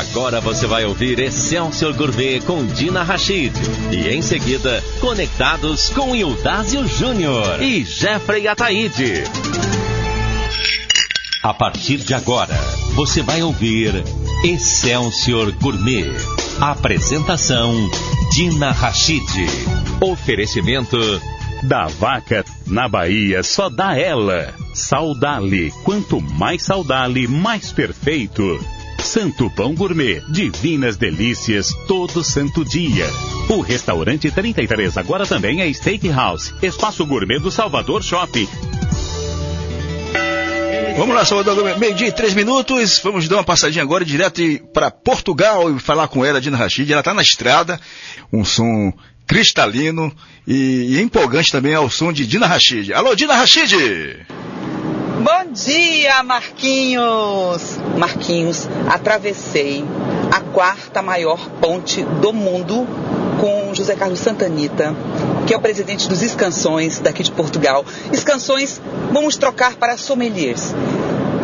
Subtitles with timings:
[0.00, 3.52] Agora você vai ouvir Excelsior Gourmet com Dina Rachid.
[3.92, 9.24] E em seguida, conectados com Ildásio Júnior e Jeffrey Ataíde.
[11.42, 12.56] A partir de agora,
[12.94, 14.02] você vai ouvir
[14.42, 16.10] Excelsior Gourmet.
[16.58, 17.70] Apresentação
[18.32, 19.20] Dina Rachid.
[20.00, 20.96] Oferecimento
[21.62, 24.54] da vaca na Bahia só dá ela.
[24.72, 25.70] Saudale.
[25.84, 28.58] Quanto mais saudale, mais perfeito.
[29.02, 33.06] Santo Pão Gourmet, divinas delícias todo santo dia.
[33.48, 38.48] O restaurante 33 agora também é Steakhouse, espaço gourmet do Salvador Shopping.
[40.96, 43.00] Vamos lá, Salvador, meio-dia e três minutos.
[43.02, 44.42] Vamos dar uma passadinha agora direto
[44.72, 46.90] para Portugal e falar com ela, Dina Rachid.
[46.90, 47.80] Ela está na estrada,
[48.32, 48.92] um som
[49.26, 50.14] cristalino
[50.46, 52.92] e, e empolgante também ao som de Dina Rachid.
[52.92, 53.74] Alô, Dina Rachid!
[55.22, 57.76] Bom dia, Marquinhos!
[57.98, 59.84] Marquinhos, atravessei
[60.32, 62.86] a quarta maior ponte do mundo
[63.38, 64.96] com José Carlos Santanita,
[65.46, 67.84] que é o presidente dos Escanções daqui de Portugal.
[68.10, 68.80] Escanções,
[69.12, 70.74] vamos trocar para sommeliers.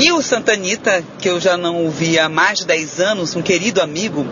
[0.01, 3.83] E o Santanita, que eu já não ouvi há mais de 10 anos, um querido
[3.83, 4.25] amigo,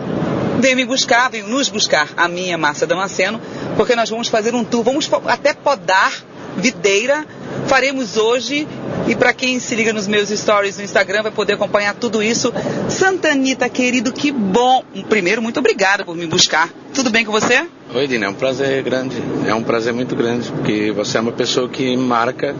[0.59, 3.39] veio me buscar, veio nos buscar, a minha Márcia Damasceno,
[3.77, 6.11] porque nós vamos fazer um tour, vamos até podar
[6.57, 7.25] videira,
[7.67, 8.67] faremos hoje
[9.07, 12.51] e para quem se liga nos meus stories no Instagram vai poder acompanhar tudo isso.
[12.89, 14.83] Santanita, querido, que bom.
[15.07, 16.69] Primeiro, muito obrigada por me buscar.
[16.93, 17.67] Tudo bem com você?
[17.93, 19.15] Oi, Dina, é um prazer grande.
[19.47, 22.55] É um prazer muito grande, porque você é uma pessoa que marca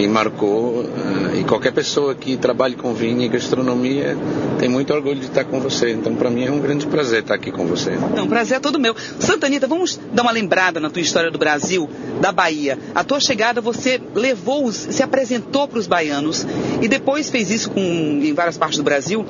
[0.00, 0.84] e marcou.
[0.84, 4.16] Eh, e qualquer pessoa que trabalhe com vinho e gastronomia
[4.58, 5.92] tem muito orgulho de estar com você.
[5.92, 7.96] Então, para mim é um grande prazer estar aqui com você.
[8.14, 8.94] Não, prazer é todo meu.
[9.18, 11.88] Santa Anitta, vamos dar uma lembrada na tua história do Brasil,
[12.20, 12.78] da Bahia.
[12.94, 16.46] A tua chegada, você levou, se apresentou para os baianos
[16.80, 19.24] e depois fez isso com, em várias partes do Brasil,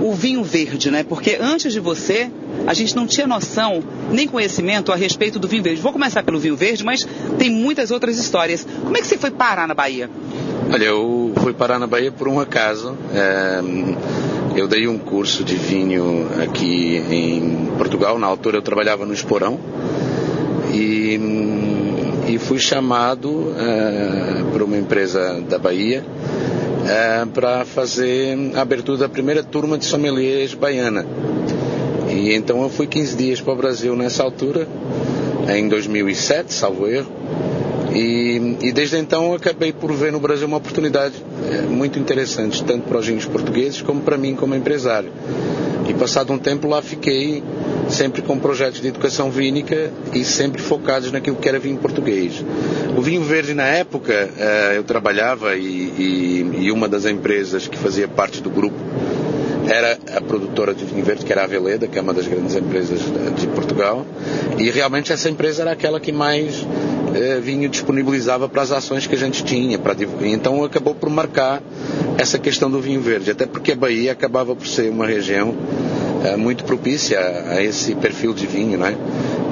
[0.00, 1.02] o vinho verde, né?
[1.02, 2.30] Porque antes de você,
[2.66, 5.80] a gente não tinha noção nem conhecimento a respeito do vinho verde.
[5.80, 7.06] Vou começar pelo vinho verde, mas
[7.38, 8.66] tem muitas outras histórias.
[8.82, 10.10] Como é que você foi parar na Bahia?
[10.70, 12.96] Olha, eu fui parar na Bahia por um acaso.
[13.14, 13.60] É,
[14.54, 18.18] eu dei um curso de vinho aqui em Portugal.
[18.18, 19.58] Na altura eu trabalhava no Esporão.
[20.72, 21.18] E,
[22.28, 26.04] e fui chamado é, por uma empresa da Bahia
[26.86, 31.06] é, para fazer a abertura da primeira turma de sommeliers baiana.
[32.18, 34.66] E então eu fui 15 dias para o Brasil nessa altura,
[35.54, 37.12] em 2007, salvo erro.
[37.94, 41.14] E, e, desde então acabei por ver no Brasil uma oportunidade
[41.50, 45.10] é, muito interessante, tanto para os vinhos portugueses como para mim como empresário.
[45.88, 47.42] E passado um tempo lá fiquei
[47.88, 52.44] sempre com projetos de educação vínica e sempre focados naquilo que era vinho português.
[52.96, 57.78] O vinho verde na época é, eu trabalhava e, e, e uma das empresas que
[57.78, 58.76] fazia parte do grupo
[59.68, 62.56] era a produtora de vinho verde, que era a Veleda, que é uma das grandes
[62.56, 63.00] empresas
[63.36, 64.04] de Portugal,
[64.58, 66.66] e realmente essa empresa era aquela que mais
[67.14, 69.78] eh, vinho disponibilizava para as ações que a gente tinha.
[69.78, 71.62] Para, então acabou por marcar
[72.16, 75.54] essa questão do vinho verde, até porque a Bahia acabava por ser uma região
[76.24, 78.96] eh, muito propícia a, a, esse perfil de vinho, né?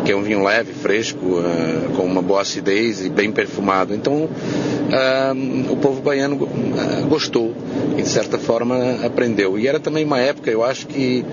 [0.06, 3.92] Que é um vinho leve, fresco, uh, com uma boa acidez e bem perfumado.
[3.92, 7.52] Então, uh, o povo baiano uh, gostou
[7.98, 9.58] e, de certa forma, aprendeu.
[9.58, 11.24] E era também uma época, eu acho que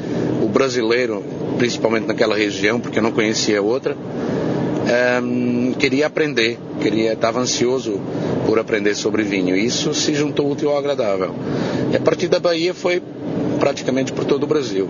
[0.41, 1.23] o brasileiro,
[1.59, 3.95] principalmente naquela região, porque eu não conhecia outra,
[5.79, 8.01] queria aprender, queria, estava ansioso
[8.45, 9.55] por aprender sobre vinho.
[9.55, 11.33] Isso se juntou útil ao agradável.
[11.91, 13.01] E a partir da Bahia foi
[13.59, 14.89] praticamente por todo o Brasil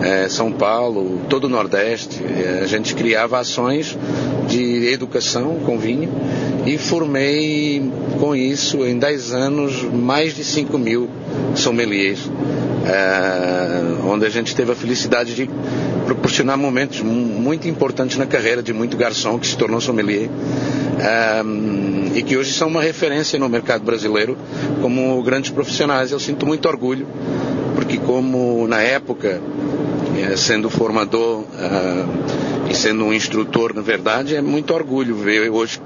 [0.00, 2.22] é, São Paulo, todo o Nordeste.
[2.24, 3.96] É, a gente criava ações
[4.48, 6.10] de educação com vinho
[6.66, 11.08] e formei com isso em 10 anos mais de 5 mil
[11.54, 12.30] sommeliers,
[12.86, 15.48] é, onde a gente teve a felicidade de
[16.04, 20.28] proporcionar momentos muito importantes na carreira de muito garçom que se tornou sommelier
[20.98, 21.42] é,
[22.14, 24.36] e que hoje são uma referência no mercado brasileiro
[24.82, 26.10] como grandes profissionais.
[26.10, 27.06] Eu sinto muito orgulho
[27.74, 29.40] porque como na época
[30.36, 35.80] sendo formador uh, e sendo um instrutor, na verdade, é muito orgulho ver hoje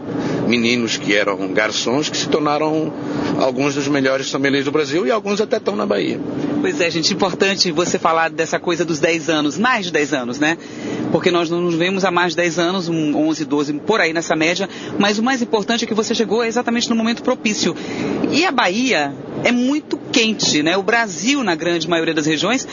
[0.47, 2.93] meninos que eram garçons que se tornaram
[3.38, 6.21] alguns dos melhores sommeliers do Brasil e alguns até estão na Bahia.
[6.61, 10.38] Pois é, gente, importante você falar dessa coisa dos 10 anos, mais de 10 anos,
[10.38, 10.56] né?
[11.11, 14.12] Porque nós não nos vemos há mais de 10 anos, um 11, 12, por aí
[14.12, 14.69] nessa média,
[14.99, 17.75] mas o mais importante é que você chegou exatamente no momento propício.
[18.32, 19.12] E a Bahia
[19.44, 20.76] é muito quente, né?
[20.76, 22.67] O Brasil, na grande maioria das regiões,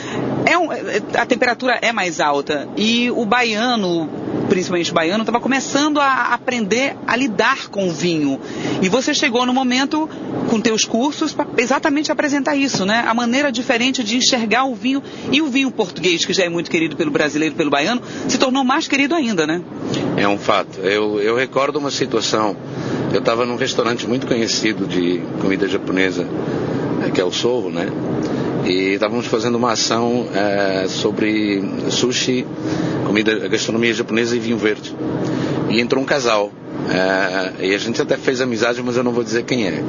[0.46, 4.08] é um, a temperatura é mais alta e o baiano,
[4.48, 8.40] principalmente o baiano, estava começando a aprender a lidar com o vinho.
[8.80, 10.08] E você chegou no momento
[10.48, 13.04] com teus cursos para exatamente apresentar isso, né?
[13.06, 16.70] A maneira diferente de enxergar o vinho e o vinho português, que já é muito
[16.70, 19.62] querido pelo brasileiro, pelo baiano, se tornou mais querido ainda, né?
[20.16, 20.80] É um fato.
[20.80, 22.56] Eu, eu recordo uma situação.
[23.12, 26.26] Eu estava num restaurante muito conhecido de comida japonesa,
[27.10, 27.88] que é o Sorro, né?
[28.64, 32.46] E estávamos fazendo uma ação é, sobre sushi,
[33.06, 34.94] comida, gastronomia japonesa e vinho verde.
[35.68, 36.52] E entrou um casal.
[36.88, 39.82] É, e a gente até fez amizade, mas eu não vou dizer quem é.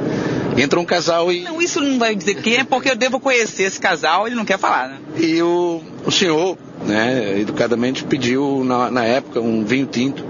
[0.56, 1.42] E entrou um casal e.
[1.42, 4.44] Não, isso não vai dizer quem é, porque eu devo conhecer esse casal, ele não
[4.44, 4.98] quer falar, né?
[5.16, 6.56] E o, o senhor,
[6.86, 10.24] né, educadamente pediu na, na época um vinho tinto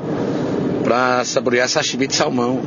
[0.83, 2.61] para saborear sashimi de salmão.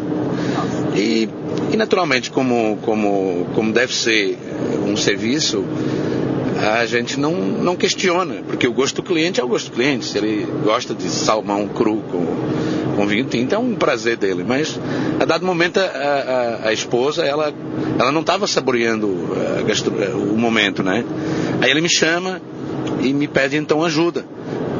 [0.98, 1.30] E,
[1.72, 4.38] e naturalmente, como, como, como deve ser
[4.84, 5.64] um serviço,
[6.60, 10.06] a gente não, não questiona, porque o gosto do cliente é o gosto do cliente.
[10.06, 14.44] Se ele gosta de salmão cru com, com vinho tinto, é um prazer dele.
[14.46, 14.80] Mas,
[15.20, 17.54] a dado momento, a, a, a esposa, ela,
[18.00, 21.06] ela não estava saboreando o momento, né?
[21.62, 22.42] Aí ele me chama
[23.02, 24.26] e me pede então ajuda.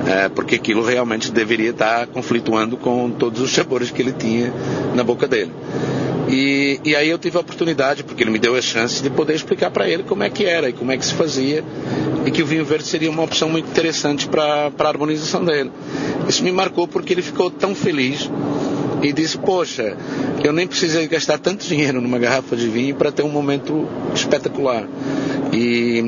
[0.08, 4.54] É, porque aquilo realmente deveria estar conflituando com todos os sabores que ele tinha
[4.96, 5.52] na boca dele.
[6.27, 9.33] E, e aí eu tive a oportunidade, porque ele me deu a chance de poder
[9.35, 11.63] explicar para ele como é que era e como é que se fazia
[12.25, 15.71] e que o vinho verde seria uma opção muito interessante para a harmonização dele.
[16.27, 18.29] Isso me marcou porque ele ficou tão feliz
[19.01, 19.95] e disse: Poxa,
[20.44, 24.85] eu nem precisei gastar tanto dinheiro numa garrafa de vinho para ter um momento espetacular.
[25.53, 26.00] E,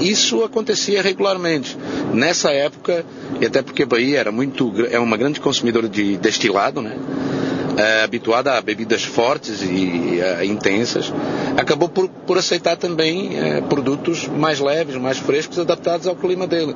[0.00, 1.76] e, isso acontecia regularmente.
[2.12, 3.04] Nessa época,
[3.40, 6.96] e até porque Bahia era muito, é uma grande consumidora de destilado, né?
[7.78, 11.12] É, habituada a bebidas fortes e é, intensas,
[11.56, 16.74] acabou por, por aceitar também é, produtos mais leves, mais frescos, adaptados ao clima dele.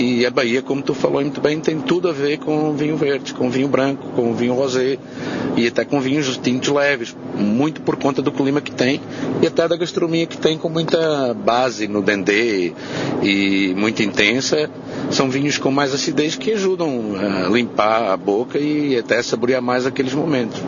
[0.00, 3.34] E a Bahia, como tu falou muito bem, tem tudo a ver com vinho verde,
[3.34, 4.96] com vinho branco, com vinho rosé
[5.58, 8.98] e até com vinhos tintos leves, muito por conta do clima que tem
[9.42, 12.72] e até da gastronomia que tem com muita base no dendê
[13.22, 14.70] e muito intensa.
[15.10, 19.84] São vinhos com mais acidez que ajudam a limpar a boca e até saborear mais
[19.84, 20.62] aqueles momentos.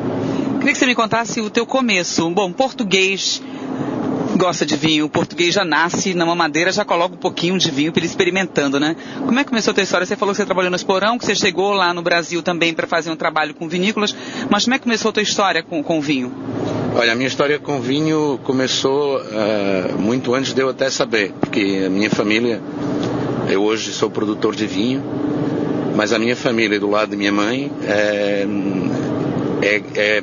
[0.58, 2.28] Queria que você me contasse o teu começo.
[2.28, 3.40] Bom, português
[4.36, 7.92] gosta de vinho, o português já nasce na mamadeira, já coloca um pouquinho de vinho
[7.92, 8.96] para ele experimentando, né?
[9.18, 10.06] Como é que começou a tua história?
[10.06, 12.86] Você falou que você trabalhou no Esporão, que você chegou lá no Brasil também para
[12.86, 14.14] fazer um trabalho com vinícolas,
[14.48, 16.32] mas como é que começou a tua história com, com vinho?
[16.94, 21.84] Olha, a minha história com vinho começou uh, muito antes de eu até saber, porque
[21.86, 22.60] a minha família,
[23.48, 25.02] eu hoje sou produtor de vinho,
[25.96, 28.46] mas a minha família do lado de minha mãe é,
[29.62, 30.22] é, é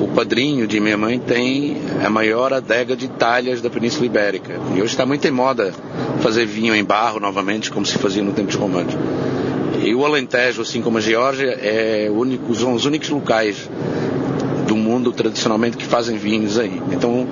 [0.00, 4.54] o padrinho de minha mãe tem a maior adega de talhas da Península Ibérica.
[4.74, 5.72] E hoje está muito em moda
[6.20, 8.94] fazer vinho em barro novamente, como se fazia no tempo de romanos.
[9.82, 13.70] E o Alentejo, assim como a Geórgia, é único, são os únicos locais
[14.66, 16.82] do mundo tradicionalmente que fazem vinhos aí.
[16.92, 17.26] Então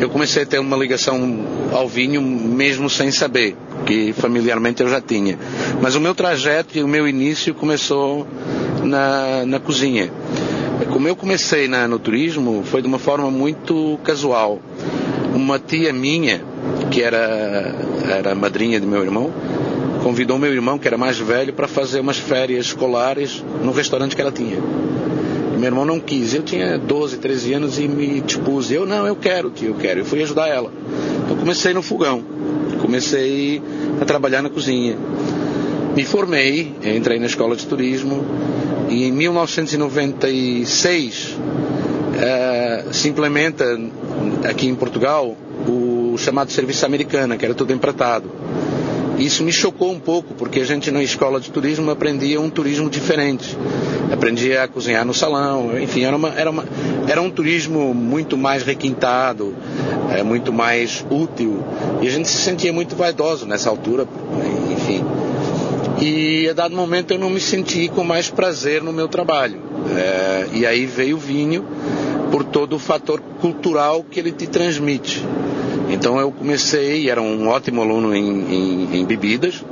[0.00, 5.00] eu comecei a ter uma ligação ao vinho mesmo sem saber, que familiarmente eu já
[5.00, 5.38] tinha.
[5.82, 8.26] Mas o meu trajeto e o meu início começou
[8.84, 10.10] na, na cozinha.
[10.86, 14.60] Como eu comecei na, no turismo, foi de uma forma muito casual.
[15.34, 16.40] Uma tia minha,
[16.90, 17.74] que era,
[18.08, 19.32] era madrinha de meu irmão,
[20.02, 24.22] convidou meu irmão, que era mais velho, para fazer umas férias escolares no restaurante que
[24.22, 24.58] ela tinha.
[25.58, 26.32] Meu irmão não quis.
[26.34, 28.70] Eu tinha 12, 13 anos e me dispus.
[28.70, 30.00] Eu, não, eu quero, tio, eu quero.
[30.00, 30.72] Eu fui ajudar ela.
[31.24, 32.22] Então comecei no fogão.
[32.80, 33.60] Comecei
[34.00, 34.96] a trabalhar na cozinha.
[35.96, 38.24] Me formei, entrei na escola de turismo
[38.88, 41.38] e em 1996 uh,
[42.20, 43.64] eh, se implementa
[44.48, 48.30] aqui em Portugal o chamado serviço americana, que era tudo empratado.
[49.18, 52.88] Isso me chocou um pouco, porque a gente na escola de turismo aprendia um turismo
[52.88, 53.56] diferente.
[54.12, 56.64] Aprendia a cozinhar no salão, enfim, era, uma, era, uma,
[57.06, 59.54] era um turismo muito mais requintado,
[60.10, 61.62] é, muito mais útil.
[62.00, 64.06] E a gente se sentia muito vaidoso nessa altura,
[64.72, 65.04] enfim.
[66.00, 69.60] E a dado momento eu não me senti com mais prazer no meu trabalho.
[69.96, 71.64] É, e aí veio o vinho
[72.30, 75.24] por todo o fator cultural que ele te transmite.
[75.90, 79.64] Então eu comecei, era um ótimo aluno em, em, em bebidas,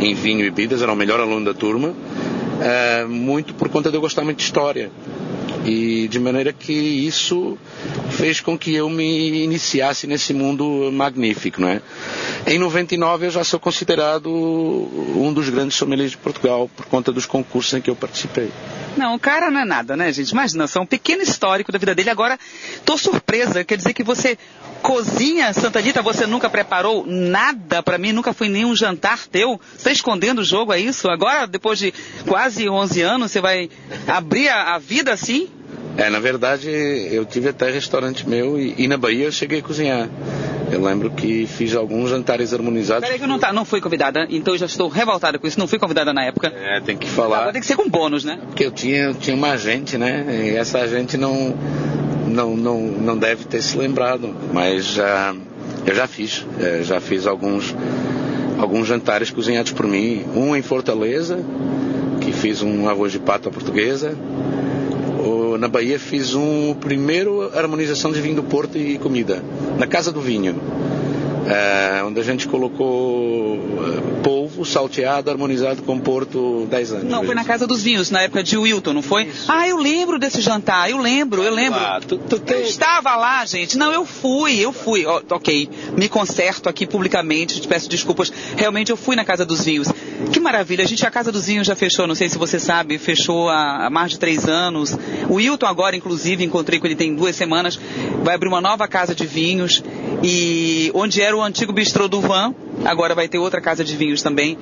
[0.00, 1.94] em vinho e bebidas, era o melhor aluno da turma,
[2.60, 4.90] é, muito por conta de eu gostar muito de história.
[5.64, 7.58] E de maneira que isso
[8.20, 11.80] fez com que eu me iniciasse nesse mundo magnífico, não é?
[12.46, 17.24] Em 99 eu já sou considerado um dos grandes sommeliers de Portugal por conta dos
[17.24, 18.52] concursos em que eu participei.
[18.94, 20.30] Não, o cara não é nada, né, gente?
[20.30, 22.10] Imagina, só um pequeno histórico da vida dele.
[22.10, 22.38] Agora,
[22.84, 23.64] tô surpresa.
[23.64, 24.36] Quer dizer que você
[24.82, 28.12] cozinha, Santa Anitta, você nunca preparou nada para mim?
[28.12, 29.58] Nunca foi nenhum jantar teu?
[29.74, 31.08] Você tá escondendo o jogo, é isso?
[31.08, 31.94] Agora, depois de
[32.26, 33.70] quase 11 anos, você vai
[34.06, 35.48] abrir a, a vida assim?
[35.96, 39.62] É, na verdade, eu tive até restaurante meu e, e na Bahia eu cheguei a
[39.62, 40.08] cozinhar.
[40.70, 43.02] Eu lembro que fiz alguns jantares harmonizados.
[43.02, 45.58] Peraí que eu não, tá, não fui convidada, então eu já estou revoltada com isso.
[45.58, 46.48] Não fui convidada na época.
[46.48, 47.38] É, tem que falar.
[47.38, 48.38] Agora tem que ser com bônus, né?
[48.46, 50.24] Porque eu tinha, eu tinha uma gente, né?
[50.28, 51.54] E essa gente não,
[52.26, 54.34] não, não, não deve ter se lembrado.
[54.52, 55.34] Mas já,
[55.84, 56.46] eu já fiz.
[56.60, 57.74] É, já fiz alguns,
[58.58, 60.24] alguns jantares cozinhados por mim.
[60.36, 61.44] Um em Fortaleza,
[62.20, 64.16] que fiz um arroz de pata portuguesa
[65.58, 69.42] na Bahia fiz um primeiro harmonização de vinho do Porto e comida,
[69.78, 70.60] na Casa do Vinho.
[71.46, 77.04] É, onde a gente colocou eh, polvo salteado, harmonizado com Porto 10 anos.
[77.10, 79.24] Não, foi na Casa dos Vinhos, na época de Wilton, não foi?
[79.24, 79.50] Isso.
[79.50, 81.80] Ah, eu lembro desse jantar, eu lembro, eu lembro.
[81.80, 83.76] Ah, tu, tu Eu estava lá, gente.
[83.76, 85.04] Não, eu fui, eu fui.
[85.06, 88.32] Oh, ok, me conserto aqui publicamente, te peço desculpas.
[88.56, 89.88] Realmente eu fui na Casa dos Vinhos.
[90.32, 92.98] Que maravilha, a gente, a Casa dos Vinhos já fechou, não sei se você sabe,
[92.98, 94.96] fechou há, há mais de três anos.
[95.28, 97.80] O Wilton agora, inclusive, encontrei com ele tem duas semanas,
[98.22, 99.82] vai abrir uma nova casa de vinhos
[100.22, 104.22] e onde era o antigo bistrô do Van, agora vai ter outra casa de vinhos
[104.22, 104.58] também.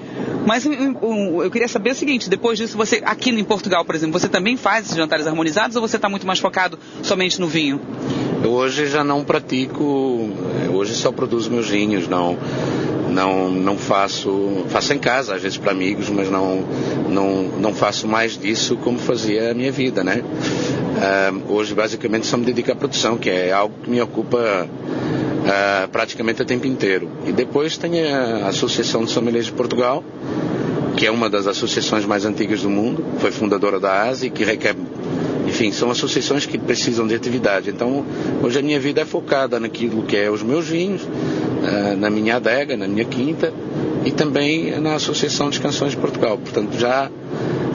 [0.46, 4.28] Mas eu, queria saber o seguinte, depois disso, você aqui em Portugal, por exemplo, você
[4.28, 7.80] também faz esses jantares harmonizados ou você está muito mais focado somente no vinho?
[8.46, 10.30] Hoje já não pratico,
[10.72, 12.38] hoje só produzo meus vinhos, não
[13.10, 16.64] não não faço faço em casa às vezes para amigos mas não
[17.08, 22.36] não não faço mais disso como fazia a minha vida né uh, hoje basicamente só
[22.36, 24.68] me dedico à produção que é algo que me ocupa
[25.48, 27.10] uh, praticamente o tempo inteiro.
[27.26, 30.04] E depois tem a Associação de Sommeliers de Portugal,
[30.96, 34.74] que é uma das associações mais antigas do mundo, foi fundadora da ASI, que requer
[35.58, 37.70] enfim, são associações que precisam de atividade.
[37.70, 38.06] Então,
[38.40, 42.36] hoje a minha vida é focada naquilo que é os meus vinhos, uh, na minha
[42.36, 43.52] adega, na minha quinta
[44.04, 46.38] e também na Associação de Canções de Portugal.
[46.38, 47.10] Portanto, já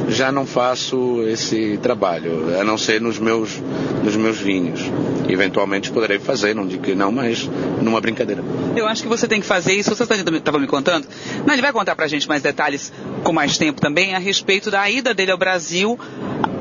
[0.08, 3.62] já não faço esse trabalho, a não ser nos meus,
[4.04, 4.82] nos meus vinhos.
[5.28, 7.50] Eventualmente poderei fazer, não digo que não, mas
[7.82, 8.44] numa brincadeira.
[8.76, 11.08] Eu acho que você tem que fazer isso, você estava me contando.
[11.46, 14.70] Não, ele vai contar para a gente mais detalhes com mais tempo também a respeito
[14.70, 15.98] da ida dele ao Brasil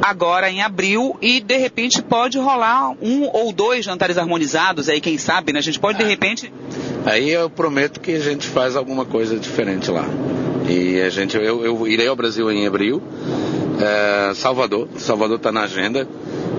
[0.02, 5.16] agora em abril e de repente pode rolar um ou dois jantares harmonizados aí, quem
[5.16, 5.60] sabe, né?
[5.60, 6.52] A gente pode de repente.
[7.06, 10.04] Aí eu prometo que a gente faz alguma coisa diferente lá.
[10.68, 13.00] E a gente, eu, eu irei ao Brasil em abril.
[13.80, 16.06] É, Salvador, Salvador está na agenda.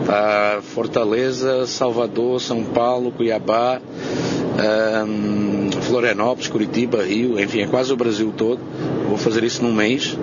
[0.06, 3.80] Tá Fortaleza, Salvador, São Paulo, Cuiabá,
[4.58, 8.60] é, Florianópolis, Curitiba, Rio, enfim, é quase o Brasil todo.
[9.08, 10.18] Vou fazer isso num mês.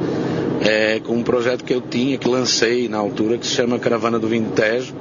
[0.60, 4.18] É, com um projeto que eu tinha, que lancei na altura, que se chama Caravana
[4.18, 4.94] do Vinho Tejo,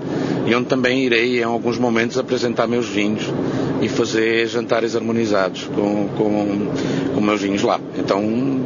[0.48, 3.30] e onde também irei, em alguns momentos, apresentar meus vinhos
[3.82, 7.80] e fazer jantares harmonizados com, com, com meus vinhos lá.
[7.98, 8.22] Então,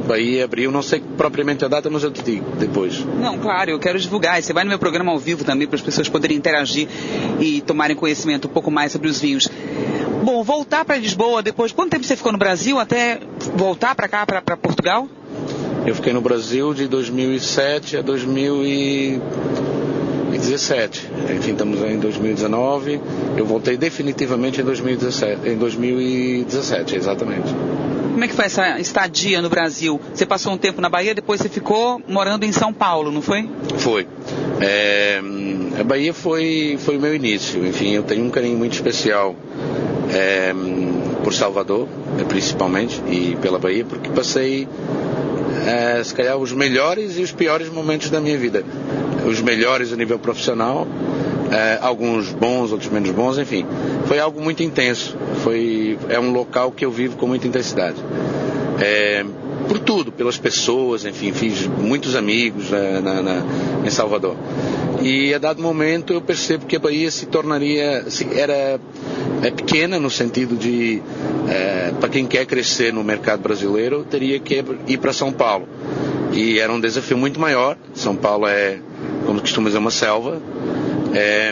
[0.10, 3.04] aí abriu, não sei propriamente a data, mas eu te digo depois.
[3.20, 4.42] Não, claro, eu quero divulgar.
[4.42, 6.88] Você vai no meu programa ao vivo também para as pessoas poderem interagir
[7.40, 9.48] e tomarem conhecimento um pouco mais sobre os vinhos.
[10.24, 11.72] Bom, voltar para Lisboa depois.
[11.72, 13.20] Quanto tempo você ficou no Brasil até
[13.56, 15.08] voltar para cá, para Portugal?
[15.86, 19.22] Eu fiquei no Brasil de 2007 a 2000
[20.44, 21.10] 2017.
[21.36, 23.00] Enfim, estamos em 2019.
[23.38, 27.54] Eu voltei definitivamente em 2017, em 2017, exatamente.
[28.12, 30.00] Como é que foi essa estadia no Brasil?
[30.14, 33.50] Você passou um tempo na Bahia, depois você ficou morando em São Paulo, não foi?
[33.78, 34.08] Foi.
[34.62, 35.20] É,
[35.80, 37.66] a Bahia foi, foi o meu início.
[37.66, 39.36] Enfim, eu tenho um carinho muito especial
[40.14, 40.54] é,
[41.24, 41.88] por Salvador,
[42.28, 44.68] principalmente, e pela Bahia, porque passei
[45.66, 48.64] é, se calhar os melhores e os piores momentos da minha vida.
[49.26, 50.88] Os melhores a nível profissional,
[51.52, 53.66] é, alguns bons, outros menos bons, enfim.
[54.06, 55.16] Foi algo muito intenso.
[55.44, 57.98] Foi, é um local que eu vivo com muita intensidade.
[58.82, 59.24] É,
[59.74, 63.44] por tudo, pelas pessoas, enfim, fiz muitos amigos é, na, na,
[63.84, 64.36] em Salvador.
[65.02, 68.80] E a dado momento eu percebo que a Bahia se tornaria, se, era
[69.42, 71.02] é pequena no sentido de,
[71.50, 75.68] é, para quem quer crescer no mercado brasileiro, teria que ir para São Paulo.
[76.32, 77.76] E era um desafio muito maior.
[77.96, 78.78] São Paulo é,
[79.26, 80.40] como costuma dizer, uma selva.
[81.16, 81.52] É,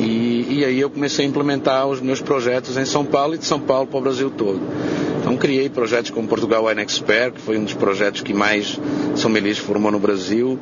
[0.00, 3.46] e, e aí eu comecei a implementar os meus projetos em São Paulo e de
[3.46, 4.60] São Paulo para o Brasil todo.
[5.26, 8.78] Então criei projetos como Portugal Wine Expert, que foi um dos projetos que mais
[9.16, 10.56] sommeliers formou no Brasil.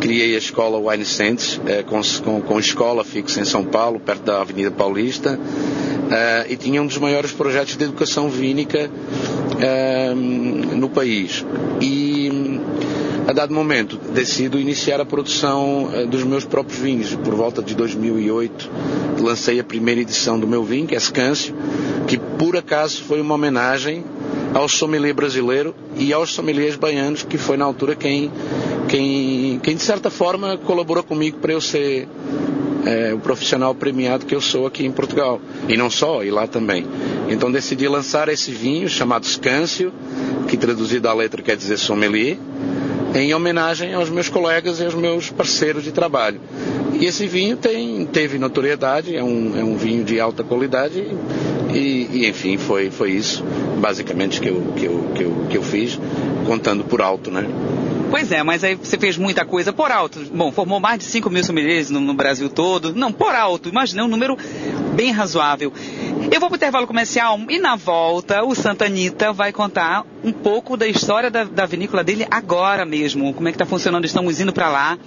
[0.00, 4.22] Criei a escola Wine Sense, eh, com, com, com, escola fixa em São Paulo, perto
[4.22, 5.36] da Avenida Paulista.
[6.12, 8.88] Eh, e tinha um dos maiores projetos de educação vínica
[9.60, 11.44] eh, no país.
[11.80, 12.30] E
[13.28, 17.14] a dado momento decido iniciar a produção dos meus próprios vinhos.
[17.14, 18.70] Por volta de 2008
[19.20, 21.54] lancei a primeira edição do meu vinho, que é Scâncio,
[22.06, 24.02] que por acaso foi uma homenagem
[24.54, 28.32] ao sommelier brasileiro e aos sommeliers baianos, que foi na altura quem,
[28.88, 32.08] quem, quem de certa forma colaborou comigo para eu ser
[32.86, 35.38] é, o profissional premiado que eu sou aqui em Portugal.
[35.68, 36.86] E não só, e lá também.
[37.28, 39.92] Então decidi lançar esse vinho chamado Scâncio,
[40.48, 42.38] que traduzido à letra quer dizer sommelier,
[43.14, 46.40] em homenagem aos meus colegas e aos meus parceiros de trabalho.
[46.94, 51.06] E esse vinho tem, teve notoriedade, é um, é um vinho de alta qualidade
[51.72, 53.44] e, e, enfim, foi, foi isso
[53.78, 55.98] basicamente que eu, que, eu, que, eu, que eu fiz,
[56.46, 57.46] contando por alto, né?
[58.10, 60.18] Pois é, mas aí você fez muita coisa por alto.
[60.32, 62.94] Bom, formou mais de 5 mil sommeliers no, no, Brasil todo.
[62.94, 64.36] Não, por alto, imagina um número
[64.94, 65.72] bem razoável.
[66.30, 70.30] Eu vou para o intervalo comercial e na volta o Santa Anitta vai contar um
[70.30, 73.32] pouco da história da, da vinícola dele agora mesmo.
[73.32, 74.98] Como é que está funcionando, estamos indo para lá.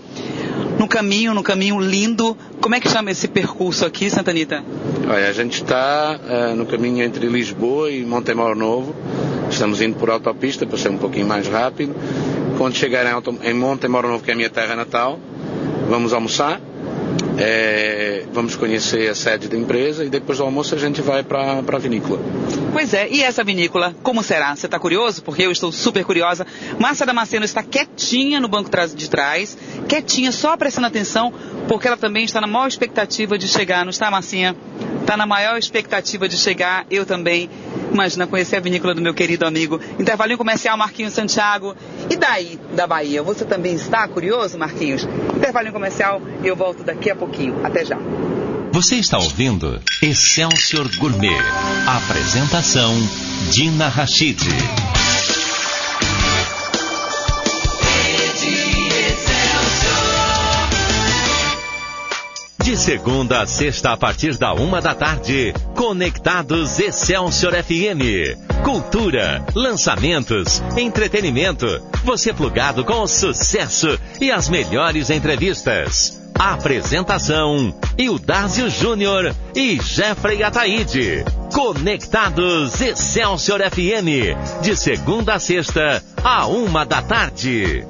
[0.80, 2.36] No caminho, no caminho lindo.
[2.60, 4.64] Como é que chama esse percurso aqui, Santa Anitta?
[5.08, 8.96] Olha, a gente está uh, no caminho entre Lisboa e Montemor Novo.
[9.50, 11.96] Estamos indo por autopista para ser um pouquinho mais rápido.
[12.58, 15.20] Quando chegar em, em Montemor Novo, que é a minha terra natal,
[15.88, 16.60] vamos almoçar
[17.44, 21.58] é, vamos conhecer a sede da empresa e depois do almoço a gente vai para
[21.58, 22.20] a vinícola.
[22.72, 24.56] Pois é, e essa vinícola, como será?
[24.56, 25.24] Você está curioso?
[25.24, 26.46] Porque eu estou super curiosa.
[26.78, 29.58] Márcia Damasceno está quietinha no banco de trás,
[29.90, 31.34] quietinha, só prestando atenção,
[31.68, 34.56] porque ela também está na maior expectativa de chegar, não está, Marcinha?
[35.02, 37.50] Está na maior expectativa de chegar, eu também.
[37.92, 39.82] Imagina conhecer a vinícola do meu querido amigo.
[40.00, 41.76] Intervalinho comercial Marquinhos Santiago.
[42.10, 43.22] E daí, da Bahia?
[43.22, 45.06] Você também está curioso, Marquinhos?
[45.36, 47.66] Intervalinho comercial, eu volto daqui a pouquinho.
[47.66, 47.98] Até já.
[48.72, 51.38] Você está ouvindo Excelsior Gourmet.
[51.88, 52.94] Apresentação
[53.52, 54.40] Dina Rachid.
[62.64, 68.64] De segunda a sexta, a partir da uma da tarde, Conectados Excelsior FM.
[68.64, 71.66] Cultura, lançamentos, entretenimento.
[72.06, 76.21] Você plugado com o sucesso e as melhores entrevistas.
[76.42, 81.24] Apresentação: Ildásio Júnior e Jeffrey Ataíde.
[81.54, 84.60] Conectados Excelsior FM.
[84.64, 87.86] De segunda a sexta, a uma da tarde.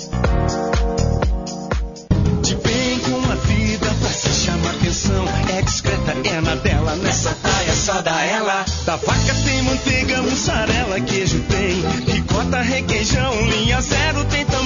[6.26, 8.66] é na dela, nessa praia só dá ela.
[8.86, 11.82] Da vaca tem manteiga, mussarela, queijo tem.
[12.14, 14.61] Ricota, requeijão, linha zero tem também.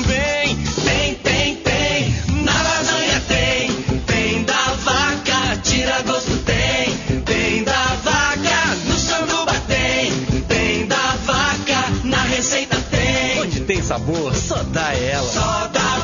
[14.05, 15.27] Sabor, só dá ela.
[15.27, 15.95] Só da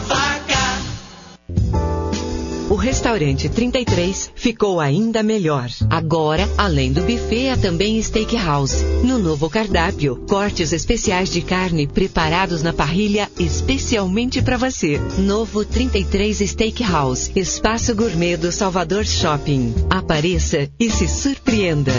[2.70, 5.70] o restaurante 33 ficou ainda melhor.
[5.90, 8.82] Agora, além do buffet, há também steakhouse.
[9.04, 14.98] No novo cardápio, cortes especiais de carne preparados na parrilha especialmente para você.
[15.18, 19.76] Novo 33 Steakhouse, espaço gourmet do Salvador Shopping.
[19.90, 21.92] Apareça e se surpreenda.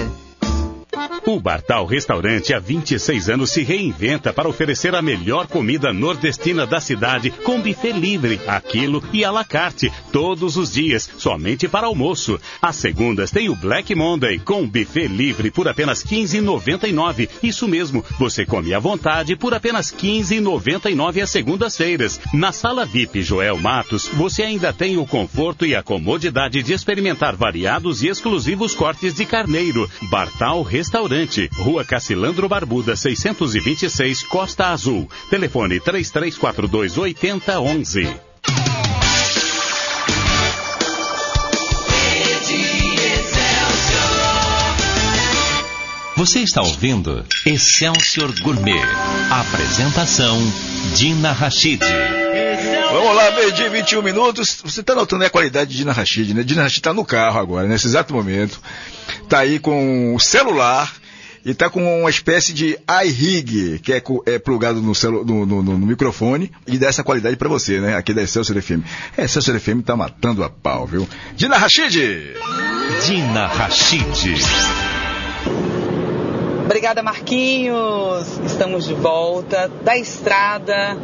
[1.25, 6.81] O Bartal Restaurante há 26 anos se reinventa para oferecer a melhor comida nordestina da
[6.81, 12.41] cidade com buffet livre, aquilo e à la carte, todos os dias, somente para almoço.
[12.61, 17.29] Às segundas tem o Black Monday com buffet livre por apenas 15,99.
[17.41, 22.19] Isso mesmo, você come à vontade por apenas 15,99 às segundas-feiras.
[22.35, 27.37] Na sala VIP Joel Matos, você ainda tem o conforto e a comodidade de experimentar
[27.37, 29.89] variados e exclusivos cortes de carneiro.
[30.11, 35.07] Bartal Restaurante Restaurante, Rua Cacilandro Barbuda, 626, Costa Azul.
[35.29, 38.09] Telefone 3342 8011.
[46.17, 48.81] Você está ouvindo Excelsior Gourmet.
[49.31, 50.41] Apresentação
[50.97, 51.83] Dina Rachid.
[52.91, 54.63] Vamos lá, meio dia 21 minutos.
[54.65, 56.43] Você está notando a qualidade de Dina Rachid, né?
[56.43, 58.59] Dina Rachid está no carro agora, nesse exato momento.
[59.23, 61.02] Está aí com o celular
[61.45, 65.63] e está com uma espécie de iRig, que é, é plugado no, celu, no, no,
[65.63, 67.97] no, microfone e dá essa qualidade para você, né?
[67.97, 68.83] Aqui da Excelsior FM.
[69.17, 71.09] É, Excelsior FM tá matando a pau, viu?
[71.37, 71.97] Dina Rachid!
[73.07, 74.41] Dina Rachid.
[76.65, 78.27] Obrigada, Marquinhos.
[78.47, 80.97] Estamos de volta da estrada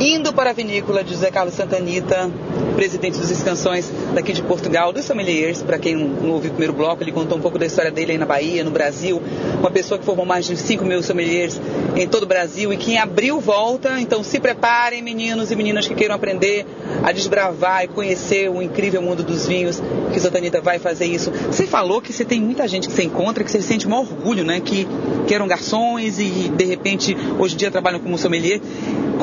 [0.00, 2.30] indo para a vinícola de José Carlos Santanita,
[2.74, 7.02] presidente dos Escansões daqui de Portugal, dos sommeliers, para quem não ouviu o primeiro bloco,
[7.02, 9.20] ele contou um pouco da história dele aí na Bahia, no Brasil,
[9.58, 11.60] uma pessoa que formou mais de 5 mil sommeliers
[11.94, 15.86] em todo o Brasil e que em abril volta, então se preparem meninos e meninas
[15.86, 16.64] que queiram aprender
[17.02, 19.82] a desbravar e conhecer o incrível mundo dos vinhos,
[20.14, 21.30] que Santanita vai fazer isso.
[21.30, 24.44] Você falou que você tem muita gente que você encontra que você sente um orgulho,
[24.44, 24.88] né, que,
[25.26, 28.62] que eram garçons e de repente hoje em dia trabalham como sommelier.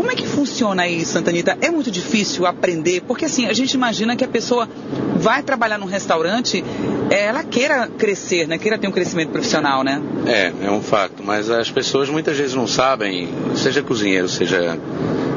[0.07, 1.57] Como é que funciona isso, Santanita?
[1.59, 4.65] É muito difícil aprender, porque assim, a gente imagina que a pessoa
[5.17, 6.63] vai trabalhar num restaurante,
[7.09, 8.57] é, ela queira crescer, né?
[8.57, 10.01] Queira ter um crescimento profissional, né?
[10.25, 14.79] É, é um fato, mas as pessoas muitas vezes não sabem, seja cozinheiro, seja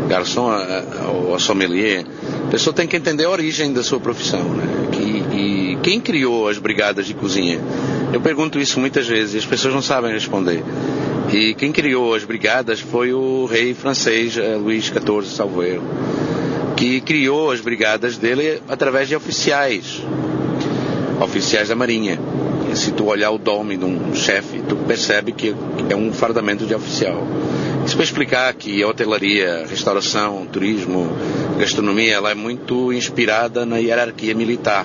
[0.09, 0.53] garçom
[1.29, 2.05] ou sommelier,
[2.47, 4.89] a pessoa tem que entender a origem da sua profissão, né?
[4.93, 5.03] Que,
[5.37, 7.59] e quem criou as brigadas de cozinha?
[8.13, 10.63] Eu pergunto isso muitas vezes e as pessoas não sabem responder.
[11.33, 15.83] E quem criou as brigadas foi o rei francês eh, Luís XIV Salveiro,
[16.77, 20.03] que criou as brigadas dele através de oficiais,
[21.23, 22.19] oficiais da marinha.
[22.73, 25.55] E se tu olhar o dome de um chefe, tu percebe que
[25.89, 27.25] é um fardamento de oficial.
[27.87, 31.09] Isso para explicar que a hotelaria, restauração, turismo,
[31.61, 34.85] gastronomia, ela é muito inspirada na hierarquia militar.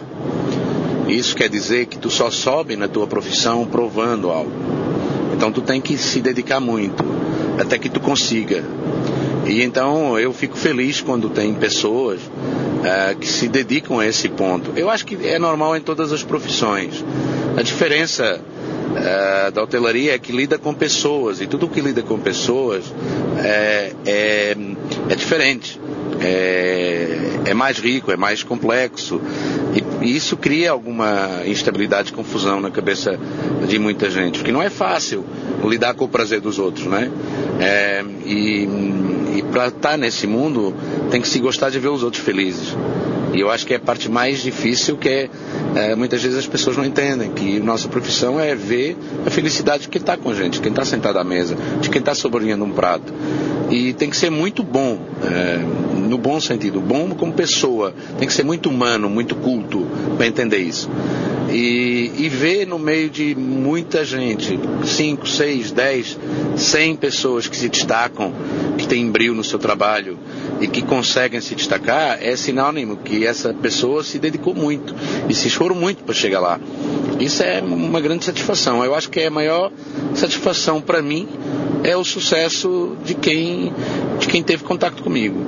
[1.08, 4.85] Isso quer dizer que tu só sobe na tua profissão provando algo.
[5.36, 7.04] Então tu tem que se dedicar muito
[7.60, 8.64] até que tu consiga.
[9.46, 14.72] E então eu fico feliz quando tem pessoas uh, que se dedicam a esse ponto.
[14.76, 17.04] Eu acho que é normal em todas as profissões.
[17.58, 22.18] A diferença uh, da hotelaria é que lida com pessoas e tudo que lida com
[22.18, 22.86] pessoas
[23.44, 24.58] é, é,
[25.10, 25.80] é diferente.
[26.22, 29.22] É, é, mais rico, é mais complexo.
[29.76, 33.20] E, e, isso cria alguma instabilidade, confusão na cabeça
[33.68, 34.40] de muita gente.
[34.40, 35.24] Porque não é fácil
[35.64, 37.12] lidar com o prazer dos outros, né?
[37.60, 38.68] É, e,
[39.38, 40.74] e para estar tá nesse mundo,
[41.10, 42.76] tem que se gostar de ver os outros felizes.
[43.34, 45.30] E eu acho que é a parte mais difícil que é,
[45.76, 49.90] é muitas vezes as pessoas não entendem que nossa profissão é ver a felicidade de
[49.90, 52.72] quem está com a gente, quem está sentado à mesa, de quem está sobrevindo um
[52.72, 53.14] prato.
[53.70, 55.58] E tem que ser muito bom, é,
[56.08, 60.60] no bom sentido, bom como pessoa, tem que ser muito humano, muito culto para entender
[60.60, 60.90] isso.
[61.50, 66.20] E, e ver no meio de muita gente, 5, 6, 10,
[66.58, 68.34] 100 pessoas que se destacam,
[68.78, 70.18] que têm brilho no seu trabalho
[70.60, 74.96] e que conseguem se destacar, é sinônimo que essa pessoa se dedicou muito
[75.30, 76.60] e se esforçou muito para chegar lá.
[77.20, 78.84] Isso é uma grande satisfação.
[78.84, 79.72] Eu acho que é a maior
[80.14, 81.28] satisfação para mim
[81.86, 83.72] é o sucesso de quem,
[84.20, 85.40] de quem teve contato comigo.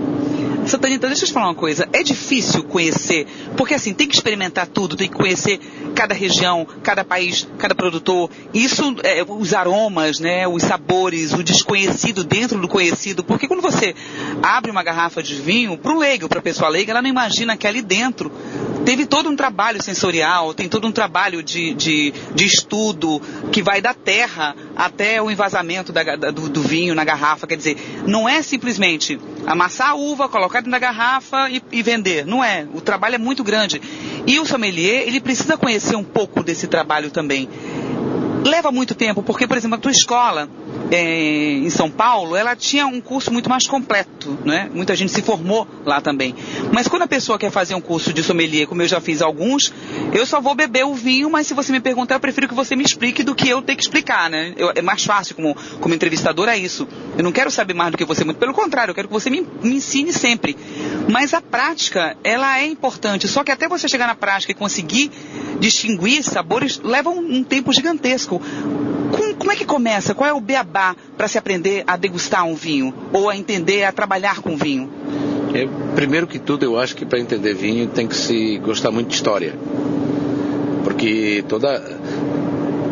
[0.67, 1.87] Santanita, deixa eu te falar uma coisa.
[1.93, 5.59] É difícil conhecer, porque assim, tem que experimentar tudo, tem que conhecer
[5.95, 8.29] cada região, cada país, cada produtor.
[8.53, 13.23] Isso, é, os aromas, né, os sabores, o desconhecido dentro do conhecido.
[13.23, 13.95] Porque quando você
[14.43, 17.55] abre uma garrafa de vinho, para o leigo, para a pessoa leiga, ela não imagina
[17.55, 18.29] que ali dentro
[18.87, 23.21] teve todo um trabalho sensorial, tem todo um trabalho de, de, de estudo
[23.51, 27.45] que vai da terra até o envasamento da, da, do, do, vinho na garrafa.
[27.45, 32.25] Quer dizer, não é simplesmente amassar a uva, colocar dentro da garrafa e, e vender.
[32.25, 32.65] Não é.
[32.73, 33.81] O trabalho é muito grande.
[34.25, 37.49] E o sommelier, ele precisa conhecer um pouco desse trabalho também.
[38.45, 40.49] Leva muito tempo, porque, por exemplo, a tua escola,
[40.91, 44.69] em São Paulo, ela tinha um curso muito mais completo, né?
[44.73, 46.33] Muita gente se formou lá também.
[46.71, 49.73] Mas quando a pessoa quer fazer um curso de sommelier, como eu já fiz alguns,
[50.13, 52.75] eu só vou beber o vinho, mas se você me perguntar, eu prefiro que você
[52.75, 54.53] me explique do que eu ter que explicar, né?
[54.55, 56.87] Eu, é mais fácil como, como entrevistador, é isso.
[57.17, 59.29] Eu não quero saber mais do que você, muito pelo contrário, eu quero que você
[59.29, 60.55] me, me ensine sempre.
[61.09, 65.11] Mas a prática, ela é importante, só que até você chegar na prática e conseguir
[65.59, 68.41] distinguir sabores, leva um, um tempo gigantesco.
[69.11, 70.13] Como, como, é que começa?
[70.13, 72.93] Qual é o beabá para se aprender a degustar um vinho?
[73.13, 74.89] Ou a entender a trabalhar com vinho?
[75.53, 79.09] É, primeiro que tudo, eu acho que para entender vinho tem que se gostar muito
[79.09, 79.53] de história.
[80.83, 81.81] Porque toda,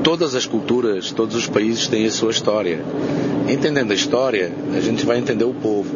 [0.04, 2.84] todas as culturas, todos os países têm a sua história.
[3.50, 5.96] Entendendo a história, a gente vai entender o povo.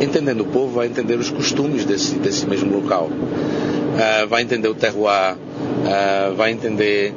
[0.00, 3.06] Entendendo o povo, vai entender os costumes desse, desse mesmo local.
[3.06, 5.36] Uh, vai entender o terroir,
[5.84, 7.14] uh, vai entender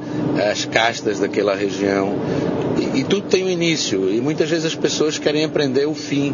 [0.52, 2.16] as castas daquela região.
[2.78, 4.10] E, e, tudo tem um início.
[4.14, 6.34] E muitas vezes as pessoas querem aprender o fim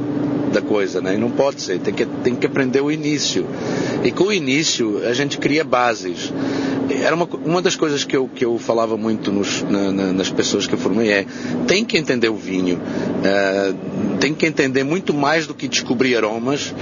[0.52, 1.16] da coisa, né?
[1.16, 1.80] E não pode ser.
[1.80, 3.46] Tem que, tem que aprender o início.
[4.04, 6.32] E com o início a gente cria bases.
[6.90, 10.30] Era uma, uma das coisas que eu, que eu falava muito nos, na, na, nas
[10.30, 11.26] pessoas que eu formei é
[11.68, 12.78] tem que entender o vinho.
[12.78, 16.74] Uh, tem que entender muito mais do que descobrir aromas,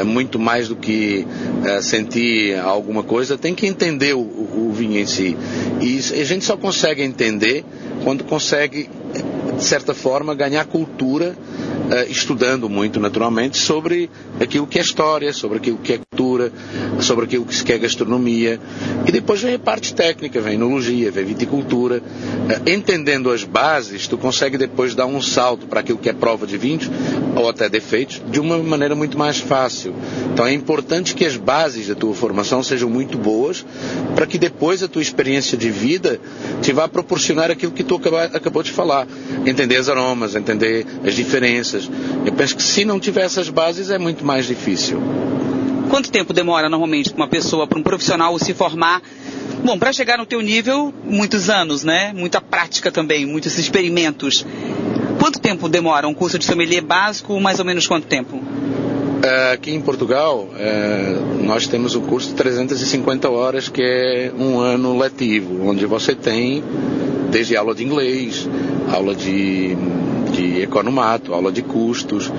[0.00, 1.26] uh, muito mais do que
[1.64, 3.36] uh, sentir alguma coisa.
[3.36, 5.36] Tem que entender o, o, o vinho em si.
[5.80, 7.64] E a gente só consegue entender
[8.04, 8.88] quando consegue,
[9.56, 11.36] de certa forma, ganhar cultura
[12.08, 16.52] estudando muito naturalmente sobre aquilo que é história, sobre aquilo que é cultura,
[17.00, 18.60] sobre aquilo que é gastronomia.
[19.06, 21.98] E depois vem a parte técnica, vem enologia, vem viticultura.
[21.98, 26.46] Uh, entendendo as bases, tu consegue depois dar um salto para aquilo que é prova
[26.46, 26.90] de vinhos,
[27.36, 29.94] ou até defeitos, de uma maneira muito mais fácil.
[30.32, 33.64] Então é importante que as bases da tua formação sejam muito boas,
[34.14, 36.20] para que depois a tua experiência de vida
[36.62, 38.00] te vá proporcionar aquilo que tu
[38.32, 39.06] acabou de falar.
[39.46, 41.90] Entender os aromas, entender as diferenças, coisas.
[42.24, 45.00] Eu penso que se não tiver essas bases é muito mais difícil.
[45.88, 49.00] Quanto tempo demora normalmente para uma pessoa, para um profissional se formar?
[49.64, 52.12] Bom, para chegar no teu nível, muitos anos, né?
[52.14, 54.44] Muita prática também, muitos experimentos.
[55.18, 57.40] Quanto tempo demora um curso de sommelier básico?
[57.40, 58.40] Mais ou menos quanto tempo?
[59.22, 64.60] É, aqui em Portugal, é, nós temos o curso de 350 horas, que é um
[64.60, 66.62] ano letivo, onde você tem
[67.30, 68.48] desde aula de inglês,
[68.92, 69.76] aula de,
[70.38, 72.30] de economato, aula de custos,